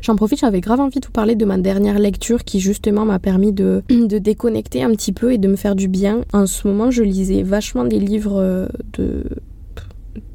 J'en 0.00 0.16
profite, 0.16 0.38
j'avais 0.40 0.62
grave 0.62 0.80
envie 0.80 0.98
de 0.98 1.04
vous 1.04 1.12
parler 1.12 1.36
de 1.36 1.44
ma 1.44 1.58
dernière 1.58 1.98
lecture 1.98 2.42
qui 2.42 2.58
justement 2.58 3.04
m'a 3.04 3.18
permis 3.18 3.52
de, 3.52 3.82
de, 3.90 4.16
déconnecter 4.16 4.82
un 4.82 4.90
petit 4.92 5.12
peu 5.12 5.30
et 5.30 5.36
de 5.36 5.46
me 5.46 5.56
faire 5.56 5.76
du 5.76 5.88
bien. 5.88 6.22
En 6.32 6.46
ce 6.46 6.66
moment, 6.66 6.90
je 6.90 7.02
lisais 7.02 7.42
vachement 7.42 7.84
des 7.84 7.98
livres 7.98 8.40
euh, 8.40 8.66
de 8.94 9.24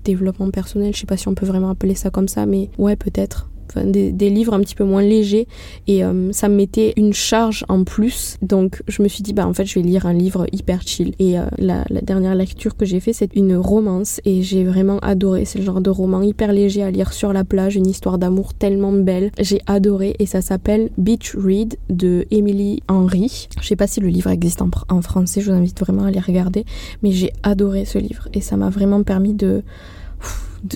développement 0.03 0.51
personnel, 0.51 0.93
je 0.93 0.99
sais 0.99 1.07
pas 1.07 1.17
si 1.17 1.27
on 1.27 1.33
peut 1.33 1.47
vraiment 1.47 1.71
appeler 1.71 1.95
ça 1.95 2.11
comme 2.11 2.27
ça, 2.27 2.45
mais 2.45 2.69
ouais 2.77 2.95
peut-être 2.95 3.49
des, 3.75 4.29
livres 4.29 4.53
un 4.53 4.59
petit 4.59 4.75
peu 4.75 4.83
moins 4.83 5.01
légers 5.01 5.47
et 5.87 6.03
euh, 6.03 6.31
ça 6.31 6.49
me 6.49 6.55
mettait 6.55 6.93
une 6.97 7.13
charge 7.13 7.65
en 7.69 7.83
plus. 7.83 8.37
Donc 8.41 8.81
je 8.87 9.01
me 9.01 9.07
suis 9.07 9.23
dit 9.23 9.33
bah 9.33 9.47
en 9.47 9.53
fait 9.53 9.65
je 9.65 9.75
vais 9.75 9.81
lire 9.81 10.05
un 10.05 10.13
livre 10.13 10.45
hyper 10.51 10.81
chill. 10.81 11.13
Et 11.19 11.39
euh, 11.39 11.43
la, 11.57 11.83
dernière 12.01 12.35
lecture 12.35 12.75
que 12.75 12.85
j'ai 12.85 12.99
fait 12.99 13.13
c'est 13.13 13.35
une 13.35 13.55
romance 13.55 14.21
et 14.25 14.41
j'ai 14.41 14.63
vraiment 14.63 14.99
adoré. 14.99 15.45
C'est 15.45 15.59
le 15.59 15.65
genre 15.65 15.81
de 15.81 15.89
roman 15.89 16.21
hyper 16.21 16.51
léger 16.51 16.83
à 16.83 16.91
lire 16.91 17.13
sur 17.13 17.33
la 17.33 17.43
plage, 17.43 17.75
une 17.75 17.87
histoire 17.87 18.17
d'amour 18.17 18.53
tellement 18.53 18.91
belle. 18.91 19.31
J'ai 19.39 19.61
adoré 19.67 20.15
et 20.19 20.25
ça 20.25 20.41
s'appelle 20.41 20.89
Beach 20.97 21.35
Read 21.37 21.77
de 21.89 22.25
Emily 22.31 22.81
Henry. 22.87 23.47
Je 23.61 23.67
sais 23.67 23.75
pas 23.75 23.87
si 23.87 23.99
le 23.99 24.07
livre 24.07 24.29
existe 24.29 24.61
en, 24.61 24.69
en 24.89 25.01
français, 25.01 25.41
je 25.41 25.51
vous 25.51 25.57
invite 25.57 25.79
vraiment 25.79 26.03
à 26.03 26.07
aller 26.07 26.19
regarder, 26.19 26.65
mais 27.03 27.11
j'ai 27.11 27.31
adoré 27.43 27.85
ce 27.85 27.97
livre 27.97 28.27
et 28.33 28.41
ça 28.41 28.57
m'a 28.57 28.69
vraiment 28.69 29.03
permis 29.03 29.33
de 29.33 29.63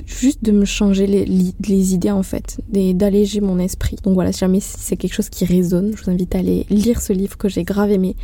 juste 0.06 0.44
de 0.44 0.52
me 0.52 0.66
changer 0.66 1.08
les, 1.08 1.94
idées 1.94 2.12
en 2.12 2.24
fait, 2.24 2.60
d'alléger 2.70 3.42
mon 3.42 3.60
esprit. 3.60 3.98
Donc 4.04 4.14
voilà, 4.14 4.32
si 4.32 4.40
jamais 4.40 4.60
c'est 4.60 4.96
quelque 4.96 5.14
chose 5.14 5.30
qui 5.30 5.46
résonne, 5.46 5.94
je 5.96 6.04
vous 6.04 6.12
invite 6.12 6.36
à 6.36 6.40
aller 6.40 6.66
lire 6.70 7.02
ce 7.02 7.14
livre 7.14 7.38
que 7.38 7.50
j'ai 7.50 7.64
grave 7.64 7.92
aimé. 7.92 8.16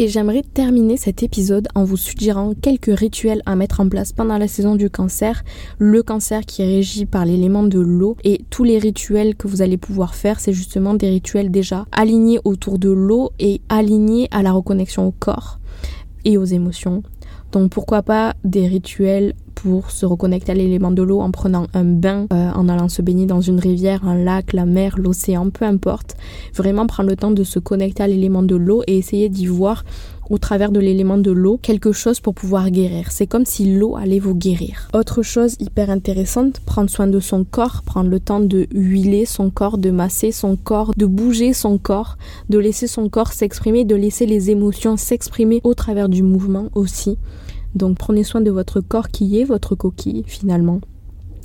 Et 0.00 0.08
j'aimerais 0.08 0.42
terminer 0.42 0.96
cet 0.96 1.22
épisode 1.22 1.68
en 1.74 1.84
vous 1.84 1.96
suggérant 1.96 2.52
quelques 2.54 2.96
rituels 2.96 3.42
à 3.46 3.56
mettre 3.56 3.80
en 3.80 3.88
place 3.88 4.12
pendant 4.12 4.38
la 4.38 4.46
saison 4.46 4.76
du 4.76 4.90
cancer. 4.90 5.42
Le 5.78 6.02
cancer 6.02 6.42
qui 6.42 6.62
est 6.62 6.66
régi 6.66 7.04
par 7.04 7.24
l'élément 7.24 7.64
de 7.64 7.80
l'eau 7.80 8.16
et 8.22 8.44
tous 8.50 8.64
les 8.64 8.78
rituels 8.78 9.34
que 9.34 9.48
vous 9.48 9.60
allez 9.60 9.76
pouvoir 9.76 10.14
faire, 10.14 10.38
c'est 10.38 10.52
justement 10.52 10.94
des 10.94 11.10
rituels 11.10 11.50
déjà 11.50 11.86
alignés 11.90 12.38
autour 12.44 12.78
de 12.78 12.90
l'eau 12.90 13.30
et 13.40 13.60
alignés 13.68 14.28
à 14.30 14.42
la 14.42 14.52
reconnexion 14.52 15.06
au 15.06 15.12
corps 15.12 15.58
et 16.24 16.38
aux 16.38 16.44
émotions. 16.44 17.02
Donc 17.50 17.70
pourquoi 17.70 18.02
pas 18.02 18.34
des 18.44 18.66
rituels 18.68 19.34
pour 19.62 19.90
se 19.90 20.06
reconnecter 20.06 20.52
à 20.52 20.54
l'élément 20.54 20.92
de 20.92 21.02
l'eau 21.02 21.20
en 21.20 21.32
prenant 21.32 21.66
un 21.74 21.82
bain, 21.82 22.26
euh, 22.32 22.50
en 22.52 22.68
allant 22.68 22.88
se 22.88 23.02
baigner 23.02 23.26
dans 23.26 23.40
une 23.40 23.58
rivière, 23.58 24.06
un 24.06 24.16
lac, 24.16 24.52
la 24.52 24.66
mer, 24.66 24.96
l'océan, 24.96 25.50
peu 25.50 25.64
importe. 25.64 26.16
Vraiment 26.54 26.86
prendre 26.86 27.10
le 27.10 27.16
temps 27.16 27.32
de 27.32 27.42
se 27.42 27.58
connecter 27.58 28.04
à 28.04 28.06
l'élément 28.06 28.44
de 28.44 28.54
l'eau 28.54 28.84
et 28.86 28.96
essayer 28.96 29.28
d'y 29.28 29.46
voir 29.46 29.84
au 30.30 30.38
travers 30.38 30.70
de 30.70 30.78
l'élément 30.78 31.18
de 31.18 31.32
l'eau 31.32 31.58
quelque 31.60 31.90
chose 31.90 32.20
pour 32.20 32.34
pouvoir 32.34 32.70
guérir. 32.70 33.10
C'est 33.10 33.26
comme 33.26 33.46
si 33.46 33.74
l'eau 33.74 33.96
allait 33.96 34.20
vous 34.20 34.34
guérir. 34.34 34.88
Autre 34.94 35.22
chose 35.22 35.56
hyper 35.58 35.90
intéressante, 35.90 36.60
prendre 36.60 36.90
soin 36.90 37.08
de 37.08 37.18
son 37.18 37.42
corps, 37.44 37.82
prendre 37.84 38.10
le 38.10 38.20
temps 38.20 38.40
de 38.40 38.68
huiler 38.72 39.24
son 39.24 39.50
corps, 39.50 39.78
de 39.78 39.90
masser 39.90 40.30
son 40.30 40.56
corps, 40.56 40.92
de 40.96 41.06
bouger 41.06 41.52
son 41.52 41.78
corps, 41.78 42.16
de 42.48 42.58
laisser 42.58 42.86
son 42.86 43.08
corps 43.08 43.32
s'exprimer, 43.32 43.84
de 43.84 43.96
laisser 43.96 44.26
les 44.26 44.50
émotions 44.50 44.96
s'exprimer 44.96 45.60
au 45.64 45.74
travers 45.74 46.08
du 46.08 46.22
mouvement 46.22 46.68
aussi. 46.74 47.18
Donc 47.74 47.98
prenez 47.98 48.24
soin 48.24 48.40
de 48.40 48.50
votre 48.50 48.80
corps 48.80 49.08
qui 49.08 49.40
est 49.40 49.44
votre 49.44 49.74
coquille 49.74 50.24
finalement. 50.26 50.80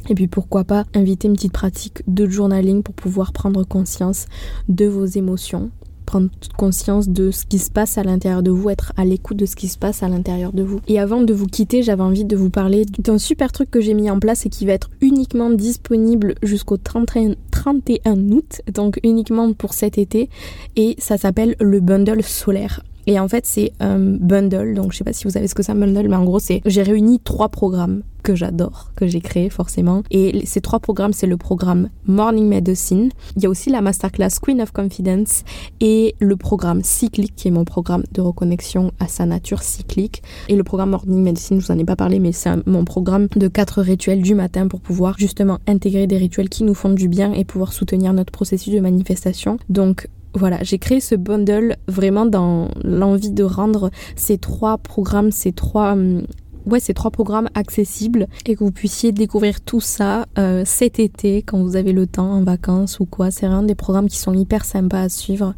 Et 0.09 0.15
puis 0.15 0.27
pourquoi 0.27 0.63
pas 0.63 0.85
inviter 0.93 1.27
une 1.27 1.35
petite 1.35 1.53
pratique 1.53 2.03
de 2.07 2.27
journaling 2.27 2.83
pour 2.83 2.93
pouvoir 2.93 3.31
prendre 3.31 3.63
conscience 3.63 4.25
de 4.67 4.85
vos 4.85 5.05
émotions 5.05 5.71
prendre 6.13 6.29
conscience 6.57 7.09
de 7.09 7.31
ce 7.31 7.45
qui 7.45 7.59
se 7.59 7.71
passe 7.71 7.97
à 7.97 8.03
l'intérieur 8.03 8.43
de 8.43 8.51
vous, 8.51 8.69
être 8.69 8.93
à 8.97 9.05
l'écoute 9.05 9.37
de 9.37 9.45
ce 9.45 9.55
qui 9.55 9.67
se 9.67 9.77
passe 9.77 10.03
à 10.03 10.09
l'intérieur 10.09 10.53
de 10.53 10.61
vous. 10.61 10.79
Et 10.87 10.99
avant 10.99 11.21
de 11.21 11.33
vous 11.33 11.47
quitter, 11.47 11.81
j'avais 11.81 12.03
envie 12.03 12.25
de 12.25 12.35
vous 12.35 12.49
parler 12.49 12.85
d'un 12.99 13.17
super 13.17 13.51
truc 13.51 13.71
que 13.71 13.81
j'ai 13.81 13.93
mis 13.93 14.09
en 14.09 14.19
place 14.19 14.45
et 14.45 14.49
qui 14.49 14.65
va 14.65 14.73
être 14.73 14.89
uniquement 15.01 15.49
disponible 15.49 16.35
jusqu'au 16.43 16.77
31, 16.77 17.35
31 17.51 18.31
août, 18.31 18.61
donc 18.71 18.99
uniquement 19.03 19.53
pour 19.53 19.73
cet 19.73 19.97
été, 19.97 20.29
et 20.75 20.95
ça 20.99 21.17
s'appelle 21.17 21.55
le 21.59 21.79
bundle 21.79 22.21
solaire. 22.21 22.83
Et 23.07 23.19
en 23.19 23.27
fait, 23.27 23.45
c'est 23.45 23.71
un 23.79 23.99
bundle. 23.99 24.73
Donc, 24.75 24.91
je 24.91 24.97
sais 24.97 25.03
pas 25.03 25.13
si 25.13 25.25
vous 25.25 25.31
savez 25.31 25.47
ce 25.47 25.55
que 25.55 25.63
c'est 25.63 25.71
un 25.71 25.75
bundle, 25.75 26.07
mais 26.07 26.15
en 26.15 26.25
gros, 26.25 26.39
c'est 26.39 26.61
j'ai 26.65 26.83
réuni 26.83 27.19
trois 27.19 27.49
programmes 27.49 28.03
que 28.23 28.35
j'adore, 28.35 28.91
que 28.95 29.05
j'ai 29.05 29.19
créé 29.19 29.49
forcément. 29.49 30.01
Et 30.09 30.45
ces 30.45 30.61
trois 30.61 30.79
programmes, 30.79 31.13
c'est 31.13 31.27
le 31.27 31.37
programme 31.37 31.89
Morning 32.07 32.47
Medicine. 32.47 33.09
Il 33.35 33.43
y 33.43 33.45
a 33.45 33.49
aussi 33.49 33.69
la 33.69 33.81
masterclass 33.81 34.39
Queen 34.41 34.61
of 34.61 34.71
Confidence 34.71 35.43
et 35.81 36.15
le 36.19 36.37
programme 36.37 36.81
cyclique, 36.83 37.35
qui 37.35 37.49
est 37.49 37.51
mon 37.51 37.65
programme 37.65 38.03
de 38.13 38.21
reconnexion 38.21 38.91
à 38.99 39.07
sa 39.07 39.25
nature 39.25 39.61
cyclique. 39.61 40.23
Et 40.47 40.55
le 40.55 40.63
programme 40.63 40.91
Morning 40.91 41.21
Medicine, 41.21 41.59
je 41.59 41.65
vous 41.65 41.71
en 41.71 41.77
ai 41.77 41.83
pas 41.83 41.97
parlé, 41.97 42.19
mais 42.19 42.31
c'est 42.31 42.65
mon 42.65 42.85
programme 42.85 43.27
de 43.35 43.47
quatre 43.49 43.81
rituels 43.81 44.21
du 44.21 44.35
matin 44.35 44.67
pour 44.69 44.79
pouvoir 44.79 45.17
justement 45.19 45.59
intégrer 45.67 46.07
des 46.07 46.17
rituels 46.17 46.49
qui 46.49 46.63
nous 46.63 46.73
font 46.73 46.91
du 46.91 47.09
bien 47.09 47.33
et 47.33 47.43
pouvoir 47.43 47.73
soutenir 47.73 48.13
notre 48.13 48.31
processus 48.31 48.73
de 48.73 48.79
manifestation. 48.79 49.57
Donc, 49.69 50.07
voilà, 50.35 50.57
j'ai 50.61 50.79
créé 50.79 50.99
ce 50.99 51.15
bundle 51.15 51.75
vraiment 51.87 52.25
dans 52.25 52.69
l'envie 52.83 53.31
de 53.31 53.43
rendre 53.43 53.91
ces 54.15 54.37
trois 54.37 54.77
programmes, 54.77 55.31
ces 55.31 55.51
trois 55.51 55.93
hum, 55.93 56.23
ouais, 56.65 56.79
ces 56.79 56.93
trois 56.93 57.11
programmes 57.11 57.49
accessibles 57.53 58.27
et 58.45 58.55
que 58.55 58.63
vous 58.63 58.71
puissiez 58.71 59.11
découvrir 59.11 59.61
tout 59.61 59.81
ça 59.81 60.25
euh, 60.37 60.63
cet 60.65 60.99
été 60.99 61.41
quand 61.41 61.61
vous 61.61 61.75
avez 61.75 61.93
le 61.93 62.07
temps 62.07 62.31
en 62.31 62.43
vacances 62.43 62.99
ou 62.99 63.05
quoi. 63.05 63.31
C'est 63.31 63.45
vraiment 63.45 63.63
des 63.63 63.75
programmes 63.75 64.07
qui 64.07 64.17
sont 64.17 64.33
hyper 64.33 64.65
sympas 64.65 65.01
à 65.01 65.09
suivre. 65.09 65.53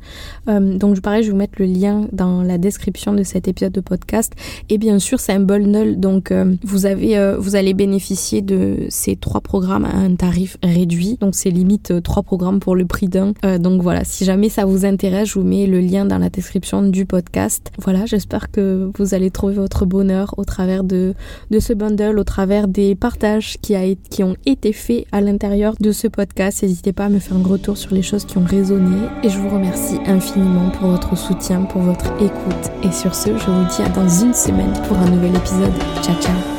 Euh, 0.50 0.78
donc 0.78 1.00
pareil, 1.02 1.24
je 1.24 1.28
vais 1.28 1.32
vous 1.32 1.38
mettre 1.38 1.56
le 1.60 1.66
lien 1.66 2.08
dans 2.12 2.42
la 2.42 2.58
description 2.58 3.14
de 3.14 3.24
cet 3.24 3.48
épisode 3.48 3.74
de 3.74 3.82
podcast. 3.82 4.34
Et 4.70 4.78
bien 4.78 5.00
sûr, 5.00 5.20
c'est 5.20 5.34
un 5.34 5.40
bundle, 5.40 6.00
donc 6.00 6.32
euh, 6.32 6.56
vous 6.64 6.86
avez, 6.86 7.18
euh, 7.18 7.38
vous 7.38 7.56
allez 7.56 7.74
bénéficier 7.74 8.42
de 8.42 8.86
ces 8.90 9.16
trois 9.16 9.42
programmes 9.42 9.86
à 9.86 9.96
un 9.96 10.16
tarif 10.16 10.58
réduit. 10.64 11.18
Donc 11.20 11.36
c'est 11.36 11.50
limite 11.50 12.02
trois 12.04 12.24
programmes 12.24 12.60
pour 12.60 12.76
le 12.76 12.86
prix 12.86 13.08
d'un. 13.08 13.34
donc 13.60 13.82
voilà, 13.82 14.04
si 14.04 14.26
jamais 14.26 14.50
ça 14.50 14.66
vous 14.66 14.86
intéresse, 14.86 15.30
je 15.30 15.40
vous 15.40 15.46
mets 15.46 15.68
le 15.68 15.80
lien 15.80 16.06
dans 16.06 16.18
la 16.18 16.30
description 16.30 16.82
du 16.84 17.06
podcast. 17.06 17.72
Voilà, 17.80 18.06
j'espère 18.06 18.52
que 18.52 18.90
vous 18.98 19.14
allez 19.14 19.32
trouver 19.32 19.56
votre 19.56 19.86
bonheur 19.86 20.34
au 20.38 20.46
travers 20.46 20.84
de 21.52 21.60
ce 21.60 21.74
bundle 21.74 22.20
au 22.20 22.24
travers 22.24 22.68
des 22.68 22.96
partages 22.96 23.58
qui, 23.62 23.76
qui 24.10 24.24
ont 24.24 24.36
été 24.46 24.74
faits 24.74 25.06
à 25.12 25.22
l'intérieur 25.22 25.76
de 25.80 25.92
ce 25.92 26.08
podcast. 26.08 26.64
N'hésitez 26.64 26.94
pas 26.94 27.06
à 27.06 27.10
me 27.10 27.20
faire 27.20 27.38
un 27.38 27.44
retour 27.44 27.78
sur 27.78 27.94
les 27.94 28.02
choses 28.02 28.26
qui 28.26 28.38
ont 28.38 28.46
résonné. 28.46 29.08
Et 29.24 29.30
je 29.30 29.40
vous 29.40 29.50
remercie 29.50 29.98
infiniment 30.06 30.70
pour 30.72 30.90
votre 30.90 31.18
soutien, 31.18 31.62
pour 31.64 31.82
votre 31.82 32.12
écoute. 32.22 32.72
Et 32.84 32.92
sur 32.92 33.16
ce, 33.16 33.38
je 33.38 33.46
vous 33.46 33.66
dis 33.76 33.82
à 33.82 33.90
dans 33.90 34.10
une 34.10 34.34
semaine 34.34 34.74
pour 34.88 34.98
un 34.98 35.10
nouvel 35.10 35.36
épisode. 35.36 35.74
Ciao 36.02 36.16
ciao 36.22 36.55